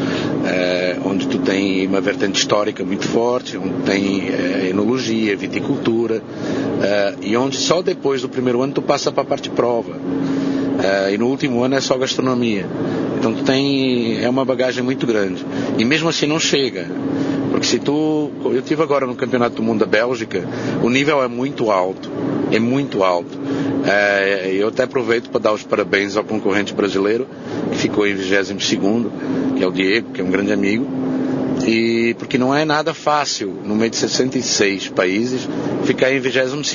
[0.45, 6.21] é, onde tu tem uma vertente histórica muito forte, onde tem é, enologia, viticultura,
[6.81, 9.95] é, e onde só depois do primeiro ano tu passa para a parte prova.
[11.11, 12.65] E no último ano é só gastronomia.
[13.17, 15.45] Então tu tem é uma bagagem muito grande.
[15.77, 16.87] E mesmo assim não chega.
[17.51, 18.31] Porque se tu.
[18.45, 20.47] Eu tive agora no Campeonato do Mundo da Bélgica,
[20.81, 22.09] o nível é muito alto.
[22.49, 23.37] É muito alto.
[23.85, 27.27] É, eu até aproveito para dar os parabéns ao concorrente brasileiro,
[27.79, 29.07] ficou em 22,
[29.57, 30.85] que é o Diego, que é um grande amigo.
[31.65, 35.47] E porque não é nada fácil, no meio de 66 países,
[35.83, 36.65] ficar em 22.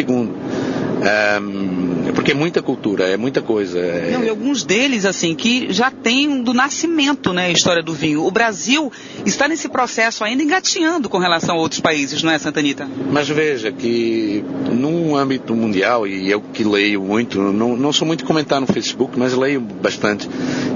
[0.94, 3.78] Um, porque é muita cultura, é muita coisa.
[3.78, 4.12] É...
[4.12, 8.24] Não, e alguns deles, assim, que já tem do nascimento, né, a história do vinho.
[8.24, 8.92] O Brasil
[9.26, 12.88] está nesse processo ainda engatinhando com relação a outros países, não é, Santa Anitta?
[13.10, 18.24] Mas veja que num âmbito mundial, e eu que leio muito, não, não sou muito
[18.24, 20.28] comentar no Facebook, mas leio bastante,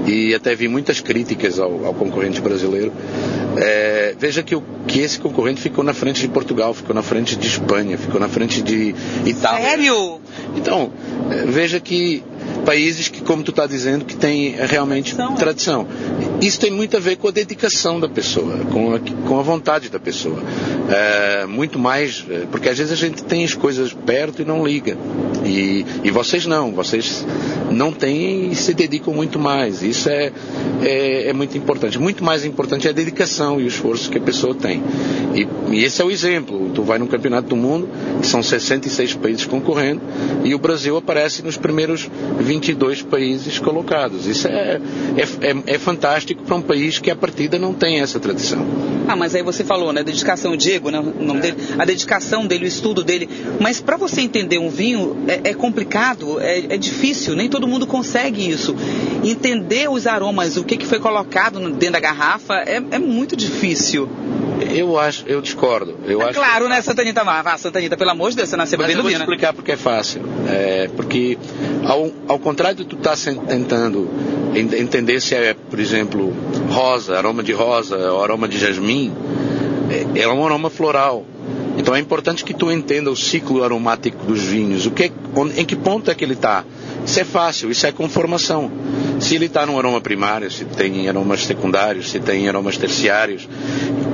[0.05, 2.91] e até vi muitas críticas ao, ao concorrente brasileiro.
[3.57, 7.35] É, veja que, o, que esse concorrente ficou na frente de Portugal, ficou na frente
[7.35, 9.69] de Espanha, ficou na frente de Itália.
[9.69, 10.21] Sério?
[10.55, 10.91] Então,
[11.31, 12.23] é, veja que
[12.65, 15.35] países que, como tu está dizendo, que tem realmente tradição.
[15.35, 15.87] tradição.
[16.41, 19.89] Isso tem muito a ver com a dedicação da pessoa, com a, com a vontade
[19.89, 20.41] da pessoa.
[20.89, 24.65] É, muito mais, é, porque às vezes a gente tem as coisas perto e não
[24.65, 24.97] liga.
[25.45, 27.25] E, e vocês não, vocês
[27.71, 29.83] não têm e se dedicam muito mais.
[29.83, 30.31] Isso é,
[30.81, 31.99] é, é, muito importante.
[31.99, 34.81] Muito mais importante é a dedicação e o esforço que a pessoa tem.
[35.35, 36.71] E, e esse é o exemplo.
[36.73, 37.89] Tu vai no Campeonato do Mundo,
[38.23, 40.01] são 66 países concorrendo,
[40.43, 44.25] e o Brasil aparece nos primeiros 22 países colocados.
[44.25, 44.79] Isso é,
[45.17, 45.77] é, é, é
[46.35, 48.65] para um país que a partida não tem essa tradição.
[49.07, 50.03] Ah, mas aí você falou, né?
[50.03, 50.99] Dedicação, Diego, né?
[50.99, 51.41] O nome é.
[51.41, 53.27] dele, a dedicação dele, o estudo dele.
[53.59, 57.87] Mas para você entender um vinho é, é complicado, é, é, difícil, nem todo mundo
[57.87, 58.75] consegue isso.
[59.23, 64.07] Entender os aromas, o que, que foi colocado dentro da garrafa, é, é muito difícil.
[64.59, 65.95] Eu acho, eu discordo.
[66.05, 66.69] Eu é acho claro, que...
[66.69, 67.21] né, Santanita?
[67.21, 69.77] Ah, Santanita, pelo amor de Deus, você nasceu bebendo vinho, eu vou explicar porque é
[69.77, 70.21] fácil.
[70.47, 71.37] É, porque,
[71.85, 74.09] ao, ao contrário de tu estar tá tentando
[74.55, 76.33] entender se é, por exemplo,
[76.69, 79.13] rosa, aroma de rosa, ou aroma de jasmim,
[80.15, 81.25] é, é um aroma floral.
[81.77, 85.11] Então é importante que tu entenda o ciclo aromático dos vinhos, o que,
[85.55, 86.65] em que ponto é que ele está.
[87.05, 88.71] Isso é fácil, isso é conformação.
[89.19, 93.47] Se ele está num aroma primário, se tem aromas secundários, se tem aromas terciários,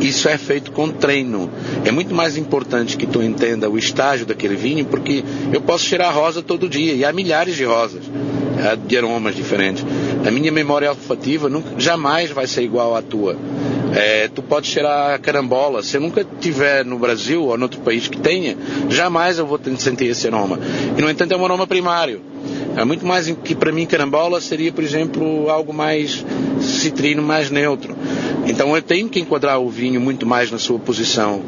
[0.02, 1.50] isso é feito com treino.
[1.84, 6.14] É muito mais importante que tu entenda o estágio daquele vinho, porque eu posso cheirar
[6.14, 8.04] rosa todo dia, e há milhares de rosas,
[8.88, 9.86] de aromas diferentes.
[10.26, 13.38] A minha memória olfativa nunca, jamais vai ser igual à tua.
[13.94, 15.84] É, tu pode cheirar carambola.
[15.84, 18.58] Se eu nunca tiver no Brasil ou outro país que tenha,
[18.90, 20.60] jamais eu vou sentir esse aroma.
[20.98, 22.22] E no entanto é um aroma primário.
[22.76, 26.26] É muito mais que para mim carambola seria, por exemplo, algo mais
[26.60, 27.96] citrino, mais neutro.
[28.46, 31.44] Então eu tenho que enquadrar o vinho muito mais na sua posição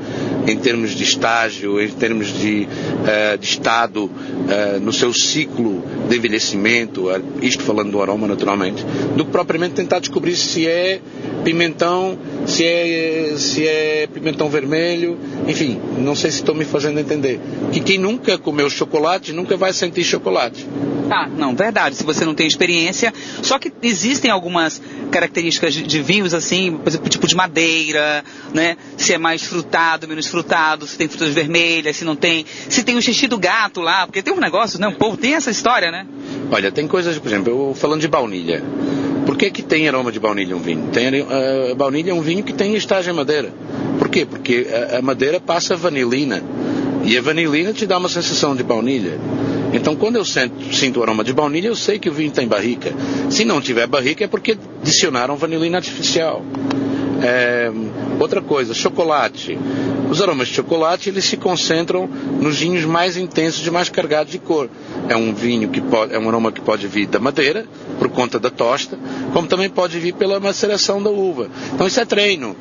[0.47, 6.15] em termos de estágio, em termos de, uh, de estado, uh, no seu ciclo de
[6.15, 8.83] envelhecimento, uh, isto falando do aroma naturalmente,
[9.15, 11.01] do que propriamente tentar descobrir se é
[11.43, 17.39] pimentão, se é, se é pimentão vermelho, enfim, não sei se estou me fazendo entender.
[17.71, 20.65] Que quem nunca comeu chocolate nunca vai sentir chocolate.
[21.10, 21.95] Ah, não, verdade.
[21.95, 23.13] Se você não tem experiência.
[23.41, 24.81] Só que existem algumas
[25.12, 28.23] características de vinhos, assim, por exemplo, tipo de madeira,
[28.54, 28.78] né?
[28.95, 32.45] Se é mais frutado, menos frutado, se tem frutas vermelhas, se não tem.
[32.69, 34.88] Se tem o xixi do gato lá, porque tem um negócio, né?
[34.88, 36.08] O povo tem essa história, né?
[36.50, 38.63] Olha, tem coisas, por exemplo, eu falando de baunilha.
[39.26, 40.88] Por que, que tem aroma de baunilha um vinho?
[40.93, 43.54] Tem, uh, baunilha é um vinho que tem estágio em madeira.
[44.00, 44.26] Por quê?
[44.26, 46.41] Porque a, a madeira passa vanilina.
[47.08, 49.17] E a vanilina te dá uma sensação de baunilha.
[49.72, 52.46] Então, quando eu sinto, sinto o aroma de baunilha, eu sei que o vinho tem
[52.46, 52.93] barrica.
[53.30, 56.43] Se não tiver barrica, é porque adicionaram vanilina artificial.
[57.24, 57.72] É,
[58.20, 59.58] outra coisa, chocolate.
[60.10, 62.10] Os aromas de chocolate eles se concentram
[62.41, 64.70] nos vinhos mais intensos e mais carregados de cor.
[65.08, 67.65] É um vinho que pode, é um aroma que pode vir da madeira,
[68.00, 69.00] por conta da tosta,
[69.32, 71.50] como também pode vir pela maceração da uva.
[71.74, 72.54] Então isso é treino.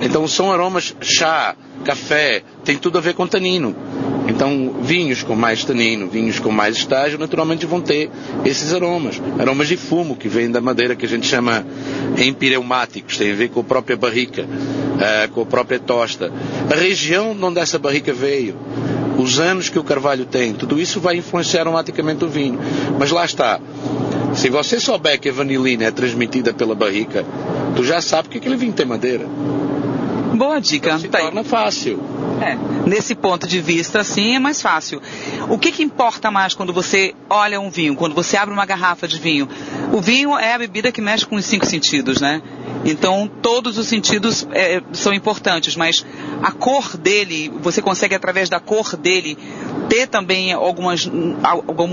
[0.00, 3.74] Então são aromas chá, café, tem tudo a ver com tanino.
[4.28, 8.08] Então, vinhos com mais tanino, vinhos com mais estágio, naturalmente vão ter
[8.44, 9.20] esses aromas.
[9.38, 11.66] Aromas de fumo, que vêm da madeira, que a gente chama
[12.16, 16.32] empireumáticos, tem a ver com a própria barrica, uh, com a própria tosta.
[16.70, 18.56] A região de onde essa barrica veio,
[19.18, 22.58] os anos que o carvalho tem, tudo isso vai influenciar aromaticamente o vinho.
[22.98, 23.60] Mas lá está.
[24.34, 27.24] Se você souber que a vanilina é transmitida pela barrica,
[27.76, 29.26] tu já sabe que aquele vinho tem madeira.
[30.36, 30.88] Boa dica.
[30.88, 31.98] Então, se tá torna fácil.
[32.42, 35.00] É, nesse ponto de vista, sim, é mais fácil.
[35.48, 39.06] O que, que importa mais quando você olha um vinho, quando você abre uma garrafa
[39.06, 39.48] de vinho?
[39.92, 42.42] O vinho é a bebida que mexe com os cinco sentidos, né?
[42.84, 46.04] Então, todos os sentidos é, são importantes, mas
[46.42, 49.38] a cor dele, você consegue, através da cor dele,
[49.88, 51.08] ter também algumas,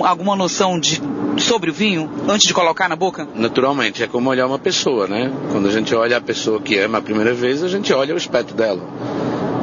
[0.04, 1.00] alguma noção de,
[1.38, 3.28] sobre o vinho antes de colocar na boca?
[3.36, 5.32] Naturalmente, é como olhar uma pessoa, né?
[5.52, 8.18] Quando a gente olha a pessoa que ama a primeira vez, a gente olha o
[8.18, 8.82] aspecto dela.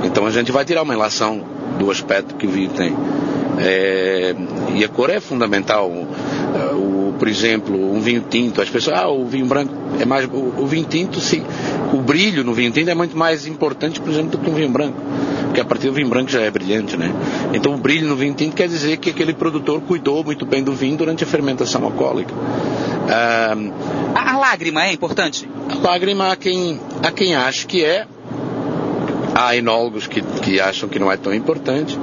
[0.04, 1.42] Então a gente vai tirar uma relação
[1.78, 2.94] do aspecto que o vinho tem.
[3.58, 4.34] É,
[4.74, 5.90] e a cor é fundamental.
[5.90, 10.26] O, por exemplo, um vinho tinto, as pessoas, ah, o vinho branco é mais.
[10.26, 11.42] O, o vinho tinto, se,
[11.92, 14.70] o brilho no vinho tinto é muito mais importante, por exemplo, do que um vinho
[14.70, 14.98] branco.
[15.44, 17.12] Porque a partir do vinho branco já é brilhante, né?
[17.54, 20.72] Então o brilho no vinho tinto quer dizer que aquele produtor cuidou muito bem do
[20.72, 22.34] vinho durante a fermentação alcoólica.
[23.08, 23.56] Ah,
[24.14, 25.48] a, a lágrima é importante?
[25.70, 28.06] A lágrima há quem, há quem acha que é,
[29.38, 31.98] Há enólogos que, que acham que não é tão importante.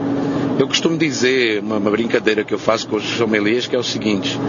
[0.60, 3.84] Eu costumo dizer, uma, uma brincadeira que eu faço com os sommeliers, que é o
[3.84, 4.40] seguinte: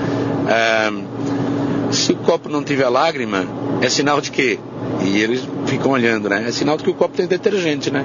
[1.90, 3.46] se o copo não tiver lágrima,
[3.80, 4.58] é sinal de quê?
[5.02, 6.44] E eles ficam olhando, né?
[6.46, 8.04] É sinal de que o copo tem detergente, né?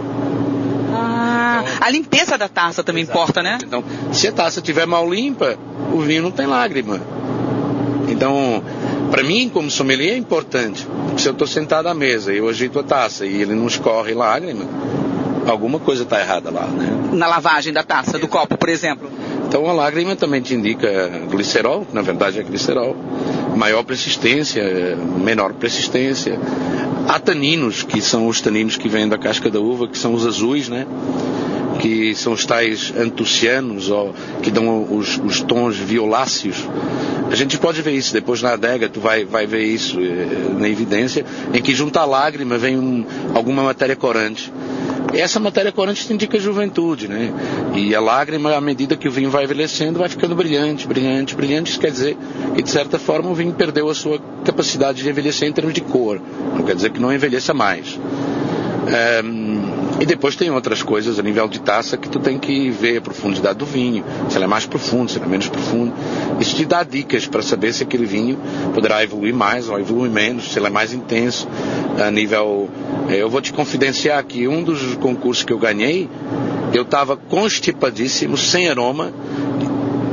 [0.93, 3.31] Ah, então, a limpeza da taça também exatamente.
[3.31, 3.57] importa, né?
[3.61, 5.57] Então, se a taça estiver mal limpa,
[5.93, 7.01] o vinho não tem lágrima.
[8.07, 8.63] Então,
[9.09, 10.87] para mim, como sommelier, é importante.
[11.17, 14.13] Se eu estou sentado à mesa e eu agito a taça e ele não escorre
[14.13, 14.65] lágrima,
[15.47, 17.11] alguma coisa está errada lá, né?
[17.13, 19.09] Na lavagem da taça, do copo, por exemplo.
[19.47, 20.87] Então a lágrima também te indica
[21.29, 22.95] glicerol, na verdade é glicerol.
[23.55, 26.39] Maior persistência, menor persistência.
[27.07, 30.25] Há taninos, que são os taninos que vêm da casca da uva, que são os
[30.25, 30.85] azuis, né?
[31.79, 34.13] Que são os tais antocianos, ou,
[34.43, 36.67] que dão os, os tons violáceos.
[37.31, 40.67] A gente pode ver isso depois na adega, tu vai, vai ver isso eh, na
[40.67, 44.51] evidência, em que junto à lágrima vem um, alguma matéria corante.
[45.13, 47.33] Essa matéria corante te indica juventude, né?
[47.75, 51.71] E a lágrima, à medida que o vinho vai envelhecendo, vai ficando brilhante, brilhante, brilhante.
[51.71, 52.17] Isso quer dizer
[52.55, 55.81] que, de certa forma, o vinho perdeu a sua capacidade de envelhecer em termos de
[55.81, 56.21] cor.
[56.55, 57.99] Não quer dizer que não envelheça mais.
[58.87, 59.21] É,
[59.99, 63.01] e depois tem outras coisas a nível de taça que tu tem que ver a
[63.01, 65.93] profundidade do vinho, se ele é mais profundo, se ele é menos profundo.
[66.39, 68.39] Isso te dá dicas para saber se aquele vinho
[68.73, 71.47] poderá evoluir mais ou evoluir menos, se ele é mais intenso
[72.01, 72.69] a nível.
[73.09, 76.09] Eh, eu vou te confidenciar que um dos concursos que eu ganhei,
[76.73, 79.11] eu estava constipadíssimo, sem aroma,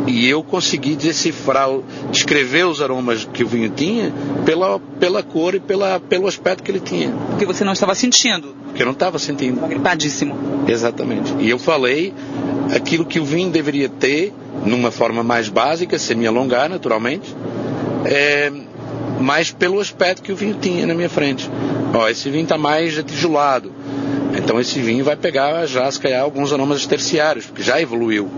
[0.07, 1.69] e eu consegui decifrar,
[2.11, 4.13] descrever os aromas que o vinho tinha
[4.45, 7.11] pela, pela cor e pela, pelo aspecto que ele tinha.
[7.31, 8.55] Porque você não estava sentindo.
[8.67, 9.55] Porque eu não estava sentindo.
[9.55, 10.37] Estava gripadíssimo.
[10.69, 11.35] Exatamente.
[11.41, 12.15] E eu falei
[12.75, 14.33] aquilo que o vinho deveria ter,
[14.65, 17.35] numa forma mais básica, sem me alongar, naturalmente,
[18.05, 18.53] é,
[19.21, 21.51] mas pelo aspecto que o vinho tinha na minha frente.
[21.93, 23.73] Ó, esse vinho está mais atijolado.
[24.37, 28.31] Então esse vinho vai pegar já, se calhar, alguns aromas terciários, porque já evoluiu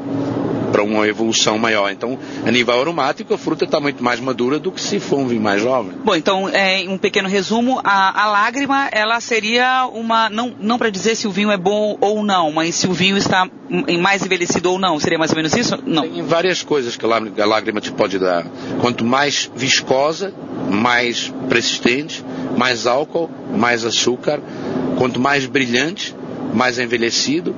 [0.70, 1.90] para uma evolução maior.
[1.90, 5.26] Então, a nível aromático, a fruta está muito mais madura do que se for um
[5.26, 5.92] vinho mais jovem.
[6.04, 10.90] Bom, então, é, um pequeno resumo, a, a lágrima, ela seria uma, não, não para
[10.90, 13.48] dizer se o vinho é bom ou não, mas se o vinho está
[14.00, 15.78] mais envelhecido ou não, seria mais ou menos isso?
[15.84, 16.02] Não.
[16.02, 18.46] Tem várias coisas que a lágrima te pode dar.
[18.80, 20.32] Quanto mais viscosa,
[20.70, 22.24] mais persistente,
[22.56, 24.40] mais álcool, mais açúcar.
[24.96, 26.14] Quanto mais brilhante,
[26.52, 27.54] mais envelhecido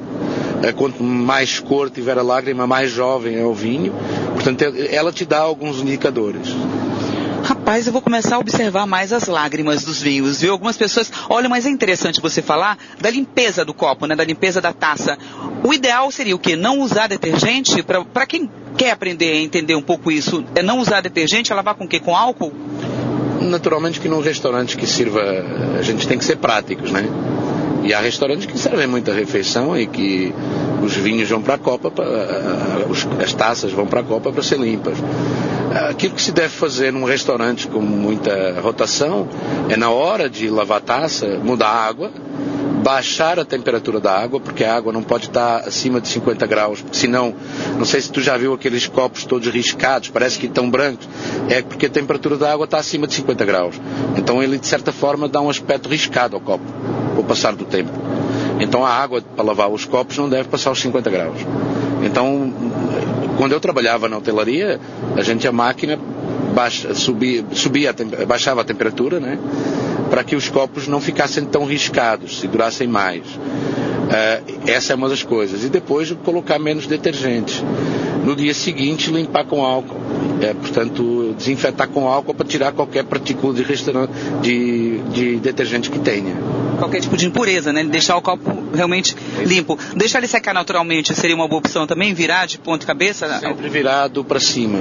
[0.77, 3.93] quanto mais cor tiver a lágrima, mais jovem é o vinho.
[4.35, 6.49] Portanto, ela te dá alguns indicadores.
[7.43, 10.53] Rapaz, eu vou começar a observar mais as lágrimas dos vinhos, viu?
[10.53, 14.15] Algumas pessoas, olha, mas é interessante você falar da limpeza do copo, né?
[14.15, 15.19] Da limpeza da taça.
[15.65, 16.55] O ideal seria o quê?
[16.55, 17.83] Não usar detergente?
[17.83, 21.85] Para quem quer aprender a entender um pouco isso, é não usar detergente, lavar com
[21.85, 21.99] o quê?
[21.99, 22.53] Com álcool?
[23.41, 25.21] Naturalmente que num restaurante que sirva,
[25.79, 27.09] a gente tem que ser práticos, né?
[27.83, 30.35] E há restaurantes que servem muita refeição e que
[30.83, 32.05] os vinhos vão para a copa, pra,
[33.23, 34.99] as taças vão para a copa para ser limpas.
[35.89, 39.29] Aquilo que se deve fazer num restaurante com muita rotação
[39.69, 42.11] é na hora de lavar a taça, mudar a água,
[42.81, 46.85] baixar a temperatura da água, porque a água não pode estar acima de 50 graus,
[46.93, 47.35] senão,
[47.79, 51.09] não sei se tu já viu aqueles copos todos riscados, parece que estão brancos,
[51.49, 53.81] é porque a temperatura da água está acima de 50 graus.
[54.17, 56.65] Então ele, de certa forma, dá um aspecto riscado ao copo,
[57.15, 57.93] com o passar do tempo.
[58.61, 61.39] Então a água para lavar os copos não deve passar os 50 graus.
[62.03, 62.53] Então,
[63.37, 64.79] quando eu trabalhava na hotelaria,
[65.17, 65.99] a gente a máquina
[66.55, 67.95] baixa, subia, subia
[68.27, 69.39] baixava a temperatura, né?
[70.11, 73.23] Para que os copos não ficassem tão riscados, se durassem mais.
[73.27, 75.65] Uh, essa é uma das coisas.
[75.65, 77.65] E depois colocar menos detergente.
[78.25, 80.01] No dia seguinte limpar com álcool.
[80.43, 83.65] É, portanto, desinfetar com álcool para tirar qualquer partícula de,
[84.43, 86.35] de, de detergente que tenha.
[86.81, 87.85] Qualquer tipo de impureza, né?
[87.85, 89.15] Deixar o copo realmente
[89.45, 89.79] limpo.
[89.95, 92.15] Deixar ele secar naturalmente seria uma boa opção também?
[92.15, 93.39] Virar de ponta cabeça?
[93.39, 94.79] Sempre virado para cima.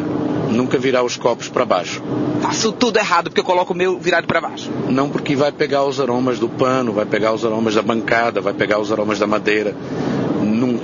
[0.49, 2.01] Nunca virar os copos para baixo.
[2.41, 4.71] Faço tudo errado porque eu coloco o meu virado para baixo.
[4.87, 8.53] Não, porque vai pegar os aromas do pano, vai pegar os aromas da bancada, vai
[8.53, 9.75] pegar os aromas da madeira.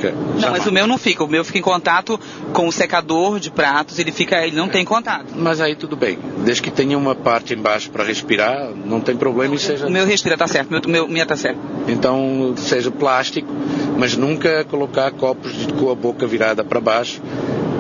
[0.06, 0.12] Nunca.
[0.12, 0.60] Não, jamais.
[0.60, 1.24] mas o meu não fica.
[1.24, 2.20] O meu fica em contato
[2.54, 4.70] com o secador de pratos, ele fica, ele não é.
[4.70, 5.28] tem contato.
[5.36, 6.18] Mas aí tudo bem.
[6.44, 9.88] Desde que tenha uma parte embaixo para respirar, não tem problema não, e seja.
[9.88, 10.74] O meu respira, tá certo.
[10.86, 11.60] O meu, minha tá certo.
[11.88, 13.52] Então, seja plástico,
[13.98, 17.22] mas nunca colocar copos com a boca virada para baixo.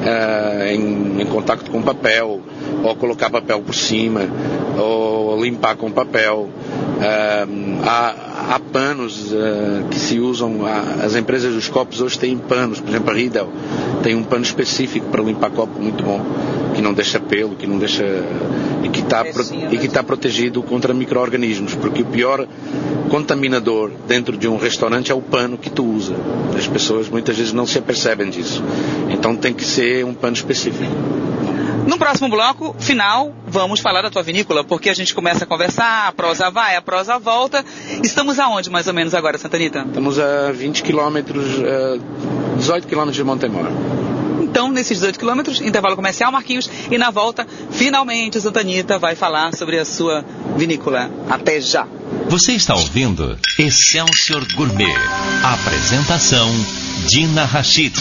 [0.05, 2.39] Uh, em, em contato com papel,
[2.83, 4.21] ou colocar papel por cima,
[4.77, 6.47] ou limpar com papel.
[6.95, 10.61] Uh, há, há, panos uh, que se usam,
[11.03, 13.49] as empresas dos copos hoje têm panos, por exemplo a Riedel
[14.05, 16.23] tem um pano específico para limpar copo muito bom,
[16.75, 18.03] que não deixa pelo, que não deixa
[18.83, 19.25] e que está
[19.71, 22.47] e que está protegido contra micro-organismos, porque o pior
[23.09, 26.13] contaminador dentro de um restaurante é o pano que tu usa.
[26.55, 28.63] As pessoas muitas vezes não se apercebem disso.
[29.09, 30.85] Então tem que ser um pano específico.
[31.87, 36.07] No próximo bloco final, vamos falar da tua vinícola, porque a gente começa a conversar,
[36.07, 37.63] a prosa vai, a prosa volta.
[38.03, 39.85] Estamos aonde mais ou menos agora, Santanita?
[39.87, 41.45] Estamos a 20 quilômetros,
[42.57, 43.65] 18 quilômetros de Montemor.
[44.41, 49.77] Então, nesses 18 quilômetros, intervalo comercial, Marquinhos, e na volta, finalmente, Santanita vai falar sobre
[49.77, 50.25] a sua
[50.55, 51.11] vinícola.
[51.29, 51.85] Até já!
[52.29, 54.95] Você está ouvindo Excelsior Gourmet.
[55.43, 56.49] Apresentação,
[57.07, 57.95] Dina Rachid.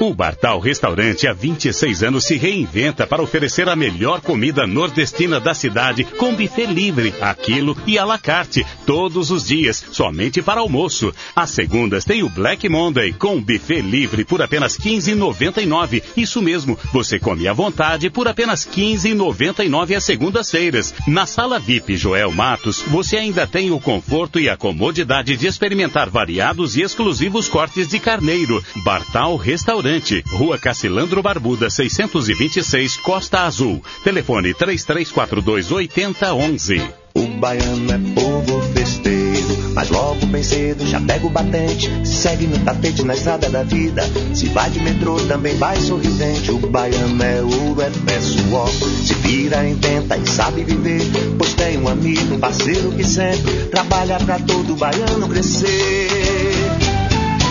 [0.00, 5.52] O Bartal Restaurante há 26 anos se reinventa para oferecer a melhor comida nordestina da
[5.52, 11.12] cidade com buffet livre, aquilo e à la carte, todos os dias, somente para almoço.
[11.34, 16.00] Às segundas tem o Black Monday com buffet livre por apenas 15,99.
[16.16, 20.94] Isso mesmo, você come à vontade por apenas 15,99 às segundas-feiras.
[21.08, 26.08] Na sala VIP Joel Matos, você ainda tem o conforto e a comodidade de experimentar
[26.08, 28.62] variados e exclusivos cortes de carneiro.
[28.84, 33.82] Bartal Restaurante Restaurante, Rua Cacilandro Barbuda, 626, Costa Azul.
[34.04, 36.82] Telefone 3342 8011.
[37.14, 42.58] O baiano é povo festeiro, mas logo bem cedo já pega o batente, segue no
[42.58, 44.02] tapete na estrada da vida.
[44.34, 46.50] Se vai de metrô também vai sorridente.
[46.50, 51.00] O baiano é ouro, é pé se vira, inventa e sabe viver.
[51.38, 56.08] Pois tem um amigo, um parceiro que sempre trabalha pra todo baiano crescer.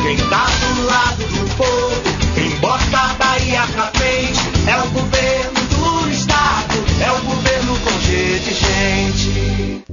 [0.04, 2.17] Quem tá do lado do povo
[2.68, 8.40] bota a Bahia pra frente é o governo do estado, é o governo com G
[8.40, 9.84] de gente.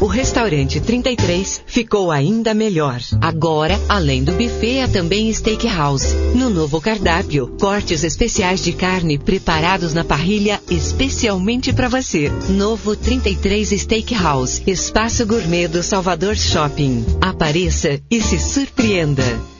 [0.00, 3.00] O restaurante 33 ficou ainda melhor.
[3.20, 6.14] Agora, além do buffet, há também steakhouse.
[6.36, 12.30] No novo cardápio, cortes especiais de carne preparados na parrilha especialmente para você.
[12.50, 17.04] Novo 33 Steakhouse, espaço gourmet do Salvador Shopping.
[17.20, 19.57] Apareça e se surpreenda.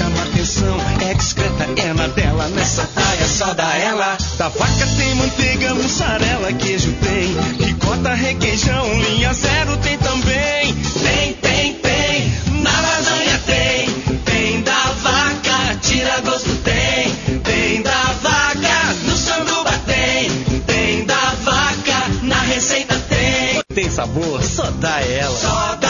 [0.00, 4.16] É discreta, é na dela, nessa praia só dá ela.
[4.36, 10.74] Da vaca tem manteiga, mussarela, queijo tem, ricota, requeijão, linha zero tem também.
[10.74, 12.32] Tem, tem, tem,
[12.62, 13.88] na lasanha tem,
[14.24, 20.30] tem da vaca, tira gosto tem, tem da vaca, no sanduba tem,
[20.66, 23.60] tem da vaca, na receita tem.
[23.74, 25.36] Tem sabor, só dá ela.
[25.36, 25.87] Só da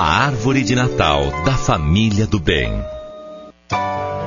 [0.00, 2.72] A árvore de Natal da família do bem.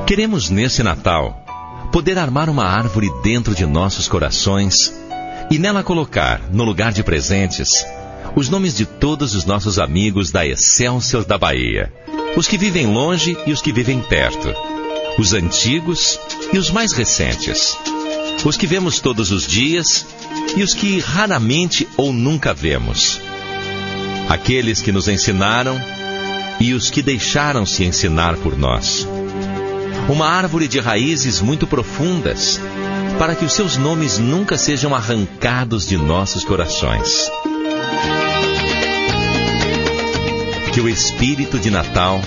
[0.05, 1.45] Queremos nesse Natal
[1.93, 4.93] poder armar uma árvore dentro de nossos corações
[5.49, 7.69] e nela colocar, no lugar de presentes,
[8.35, 11.89] os nomes de todos os nossos amigos da Excelsior da Bahia,
[12.35, 14.53] os que vivem longe e os que vivem perto,
[15.17, 16.19] os antigos
[16.51, 17.77] e os mais recentes,
[18.43, 20.05] os que vemos todos os dias
[20.53, 23.21] e os que raramente ou nunca vemos,
[24.31, 25.77] aqueles que nos ensinaram
[26.57, 29.05] e os que deixaram se ensinar por nós.
[30.07, 32.57] Uma árvore de raízes muito profundas,
[33.19, 37.29] para que os seus nomes nunca sejam arrancados de nossos corações.
[40.73, 42.21] Que o espírito de Natal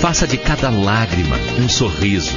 [0.00, 2.36] faça de cada lágrima um sorriso,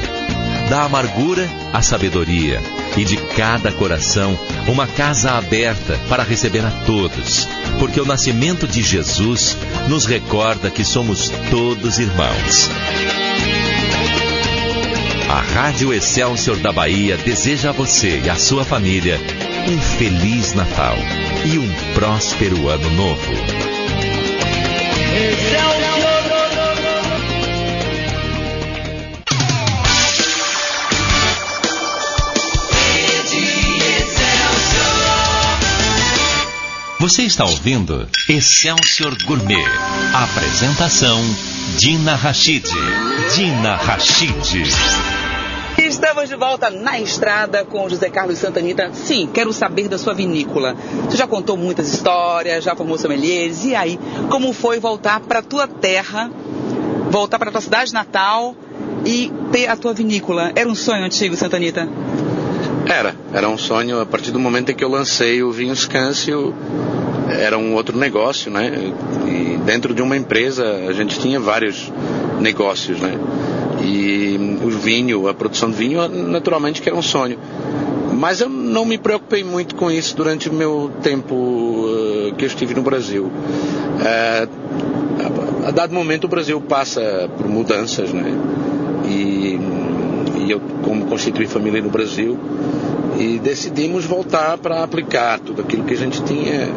[0.69, 2.61] da amargura a sabedoria
[2.97, 4.37] e de cada coração
[4.67, 7.47] uma casa aberta para receber a todos,
[7.79, 12.69] porque o nascimento de Jesus nos recorda que somos todos irmãos.
[15.29, 19.19] A Rádio Excelsior da Bahia deseja a você e a sua família
[19.67, 20.95] um feliz Natal
[21.45, 23.31] e um próspero ano novo.
[37.03, 39.61] Você está ouvindo Excelsior Gourmet.
[40.13, 41.19] Apresentação
[41.77, 42.63] Dina Rachid.
[43.35, 44.63] Dina Rachid.
[45.77, 48.93] Estamos de volta na estrada com José Carlos Santanita.
[48.93, 50.77] Sim, quero saber da sua vinícola.
[51.03, 53.65] Você já contou muitas histórias, já formou sommeliers.
[53.65, 53.99] E aí,
[54.29, 56.31] como foi voltar para tua terra,
[57.11, 58.55] voltar para tua cidade natal
[59.05, 60.53] e ter a tua vinícola?
[60.55, 61.85] Era um sonho antigo, Santanita?
[62.85, 63.99] Era, era um sonho.
[63.99, 66.53] A partir do momento em que eu lancei o Vinho Scâncio,
[67.29, 68.93] era um outro negócio, né?
[69.27, 71.91] E dentro de uma empresa a gente tinha vários
[72.39, 73.17] negócios, né?
[73.81, 77.37] E o vinho, a produção de vinho, naturalmente que era um sonho.
[78.13, 82.47] Mas eu não me preocupei muito com isso durante o meu tempo uh, que eu
[82.47, 83.31] estive no Brasil.
[83.99, 88.31] A, a dado momento o Brasil passa por mudanças, né?
[89.05, 89.59] E,
[90.39, 90.61] e eu,
[91.03, 92.37] como constituí família no Brasil,
[93.19, 96.67] e decidimos voltar para aplicar tudo aquilo que a gente tinha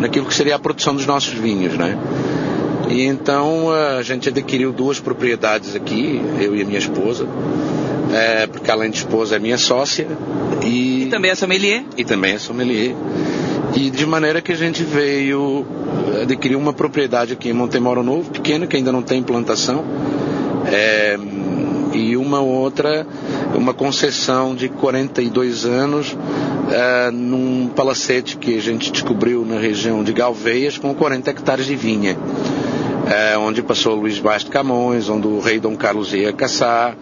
[0.00, 1.96] naquilo que seria a produção dos nossos vinhos, né?
[2.88, 7.26] E então a gente adquiriu duas propriedades aqui, eu e a minha esposa,
[8.12, 10.06] é, porque além de esposa é minha sócia
[10.62, 11.84] e, e também é sommelier.
[11.96, 12.94] E também é sommelier.
[13.74, 15.66] E de maneira que a gente veio
[16.22, 19.84] adquirir uma propriedade aqui em Montemoro Novo, pequena, que ainda não tem plantação.
[20.66, 21.18] É,
[21.92, 23.06] e uma outra,
[23.54, 30.12] uma concessão de 42 anos uh, num palacete que a gente descobriu na região de
[30.12, 32.16] Galveias com 40 hectares de vinha.
[32.16, 36.96] Uh, onde passou Luís Vaz de Camões, onde o rei Dom Carlos ia caçar.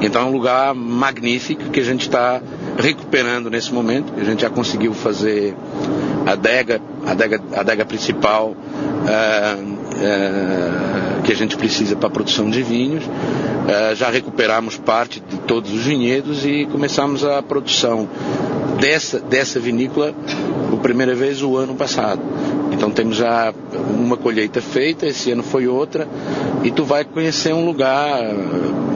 [0.00, 2.40] Então é um lugar magnífico que a gente está
[2.78, 4.12] recuperando nesse momento.
[4.16, 5.54] A gente já conseguiu fazer
[6.24, 9.90] a adega, a adega, a adega principal uh,
[11.24, 13.04] que a gente precisa para a produção de vinhos.
[13.04, 18.08] Uh, já recuperamos parte de todos os vinhedos e começamos a produção
[18.80, 20.14] dessa, dessa vinícola
[20.70, 22.22] por primeira vez o ano passado.
[22.72, 23.52] Então temos já
[23.94, 26.08] uma colheita feita, esse ano foi outra,
[26.64, 28.22] e tu vai conhecer um lugar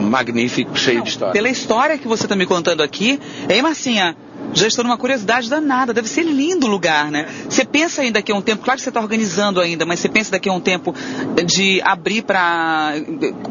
[0.01, 1.33] magnífico, cheio Não, de história.
[1.33, 4.15] Pela história que você está me contando aqui, é Marcinha,
[4.55, 5.93] já estou numa curiosidade danada.
[5.93, 7.27] Deve ser lindo o lugar, né?
[7.49, 10.09] Você pensa ainda daqui a um tempo, claro que você está organizando ainda, mas você
[10.09, 10.95] pensa daqui a um tempo
[11.45, 12.93] de abrir para,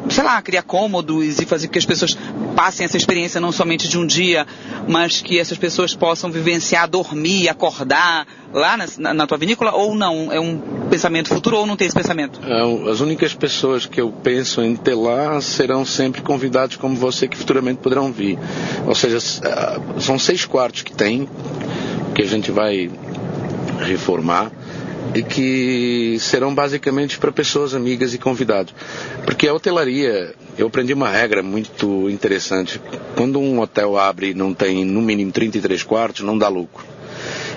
[0.08, 2.16] sei lá, criar cômodos e fazer com que as pessoas
[2.56, 4.46] passem essa experiência não somente de um dia,
[4.88, 10.32] mas que essas pessoas possam vivenciar, dormir, acordar lá na, na tua vinícola ou não?
[10.32, 12.40] É um pensamento futuro ou não tem esse pensamento?
[12.44, 17.26] É, as únicas pessoas que eu penso em ter lá serão sempre convidados como você
[17.26, 18.38] que futuramente poderão vir.
[18.86, 19.18] Ou seja,
[19.98, 21.28] são seis quartos que tem,
[22.14, 22.90] que a gente vai
[23.80, 24.50] reformar
[25.14, 28.74] e que serão basicamente para pessoas amigas e convidados.
[29.24, 32.80] Porque a hotelaria, eu aprendi uma regra muito interessante.
[33.16, 36.84] Quando um hotel abre e não tem no mínimo 33 quartos, não dá lucro.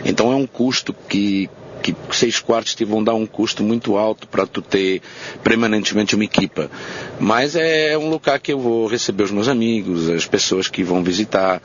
[0.05, 1.49] Então é um custo que,
[1.93, 5.01] que seis quartos te vão dar um custo muito alto para tu ter
[5.43, 6.69] permanentemente uma equipa.
[7.19, 11.03] Mas é um lugar que eu vou receber os meus amigos, as pessoas que vão
[11.03, 11.61] visitar,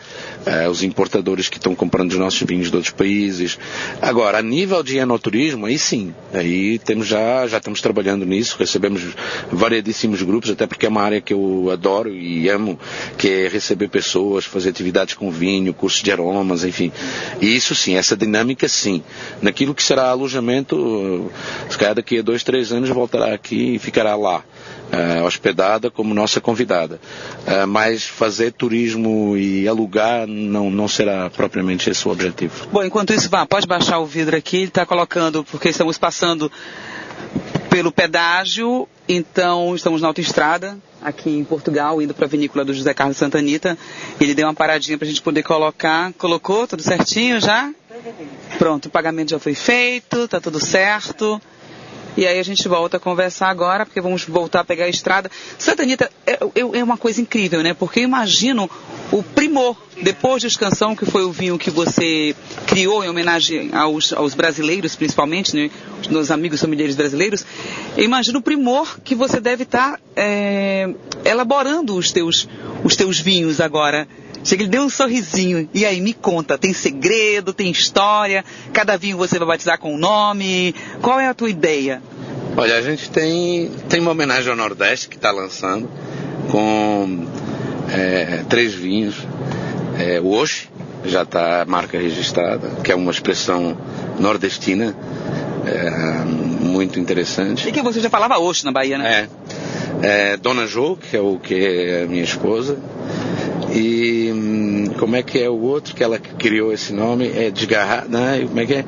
[0.47, 3.59] eh, os importadores que estão comprando os nossos vinhos de outros países.
[4.01, 9.03] Agora, a nível de enoturismo, aí sim, aí temos já, já estamos trabalhando nisso, recebemos
[9.51, 12.79] variedíssimos grupos, até porque é uma área que eu adoro e amo,
[13.19, 16.93] que é receber pessoas, fazer atividades com vinho, curso de aromas, enfim.
[17.41, 19.03] E isso sim, essa dinâmica sim.
[19.41, 21.31] Naquilo que será alojamento,
[21.69, 24.45] se calhar daqui a dois, três anos voltará aqui e ficará lá.
[24.93, 27.01] uh, hospedada como nossa convidada.
[27.47, 32.67] Uh, mas fazer turismo e alugar não, não será propriamente esse o objetivo.
[32.71, 36.53] Bom, enquanto isso, vá, pode baixar o vidro aqui, ele está colocando, porque estamos passando
[37.71, 42.93] pelo pedágio, então estamos na autoestrada, aqui em Portugal, indo para a vinícola do José
[42.93, 43.79] Carlos Santanita.
[44.21, 46.13] Ele deu uma paradinha para a gente poder colocar.
[46.19, 47.73] Colocou tudo certinho já?
[48.59, 51.41] Pronto, o pagamento já foi feito, tá tudo certo.
[52.15, 55.31] E aí a gente volta a conversar agora, porque vamos voltar a pegar a estrada.
[55.59, 57.73] Santa Anitta é, é, uma coisa incrível, né?
[57.73, 58.71] Porque eu imagino
[59.11, 62.37] o primor, depois de Escansão, que foi o vinho que você
[62.67, 65.71] criou em homenagem aos, aos brasileiros, principalmente, né?
[66.03, 67.47] Os meus amigos familiares brasileiros.
[67.97, 70.93] Eu imagino o primor que você deve estar tá, é,
[71.25, 72.47] elaborando os teus,
[72.85, 74.07] os teus vinhos agora.
[74.45, 75.69] Chega, ele deu um sorrisinho.
[75.73, 78.45] E aí, me conta, tem segredo, tem história?
[78.73, 80.75] Cada vinho você vai batizar com um nome?
[81.01, 82.03] Qual é a tua ideia?
[82.57, 85.89] Olha, a gente tem, tem uma homenagem ao Nordeste que está lançando,
[86.51, 87.27] com
[87.91, 89.17] é, três vinhos.
[89.99, 90.69] É, o Oxe,
[91.05, 93.77] já está a marca registrada, que é uma expressão
[94.19, 94.95] nordestina,
[95.67, 97.69] é, muito interessante.
[97.69, 99.29] E que você já falava Oxe na Bahia, né?
[100.03, 100.33] É.
[100.33, 102.79] é Dona Jo, que é o que é a minha esposa,
[103.75, 107.29] e hum, como é que é o outro que ela criou esse nome?
[107.35, 108.09] É desgarrado.
[108.09, 108.45] Né?
[108.47, 108.85] Como é que é?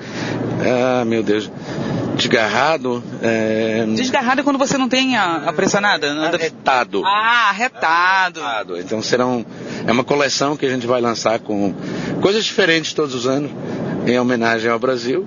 [0.60, 1.50] Ah, meu Deus.
[2.16, 3.02] Desgarrado.
[3.22, 3.84] É...
[3.88, 6.14] Desgarrado é quando você não tem a, a pressionada?
[6.14, 6.24] Não...
[6.24, 7.02] Arretado.
[7.04, 8.42] Ah, arretado.
[8.42, 8.78] arretado.
[8.78, 9.44] Então serão.
[9.86, 11.74] É uma coleção que a gente vai lançar com
[12.20, 13.50] coisas diferentes todos os anos,
[14.06, 15.26] em homenagem ao Brasil.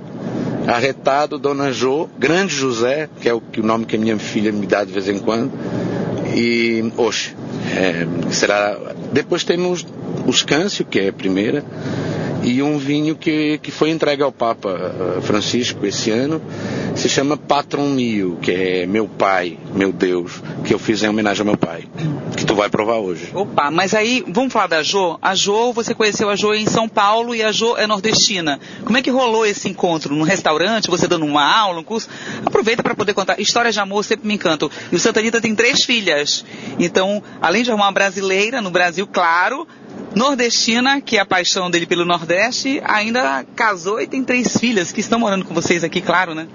[0.68, 4.52] Arretado, Dona Jo, Grande José, que é o, que, o nome que a minha filha
[4.52, 5.52] me dá de vez em quando,
[6.36, 7.34] e Oxe.
[7.74, 8.78] É, será
[9.12, 9.86] depois temos
[10.26, 11.64] o Scâncio, que é a primeira,
[12.48, 16.42] e um vinho que, que foi entregue ao Papa eh, Francisco esse ano,
[16.96, 21.42] se chama Patron Mio, que é meu pai, meu Deus, que eu fiz em homenagem
[21.42, 21.84] ao meu pai,
[22.38, 23.32] que tu vai provar hoje.
[23.34, 25.20] Opa, mas aí, vamos falar da Jo?
[25.22, 28.62] A Jo, você conheceu a Jo em São Paulo e a Jo é nordestina.
[28.86, 30.16] Como é que rolou esse encontro?
[30.16, 32.08] Num restaurante, você dando uma aula, um curso?
[32.46, 33.42] Aproveita para poder contar.
[33.42, 34.72] Histórias de amor sempre me encantam.
[34.90, 36.46] E o Santa Anitta tem três filhas.
[36.80, 39.68] Então, além de arrumar uma brasileira, no Brasil, claro,
[40.18, 45.00] nordestina, que é a paixão dele pelo Nordeste, ainda casou e tem três filhas que
[45.00, 46.48] estão morando com vocês aqui, claro, né?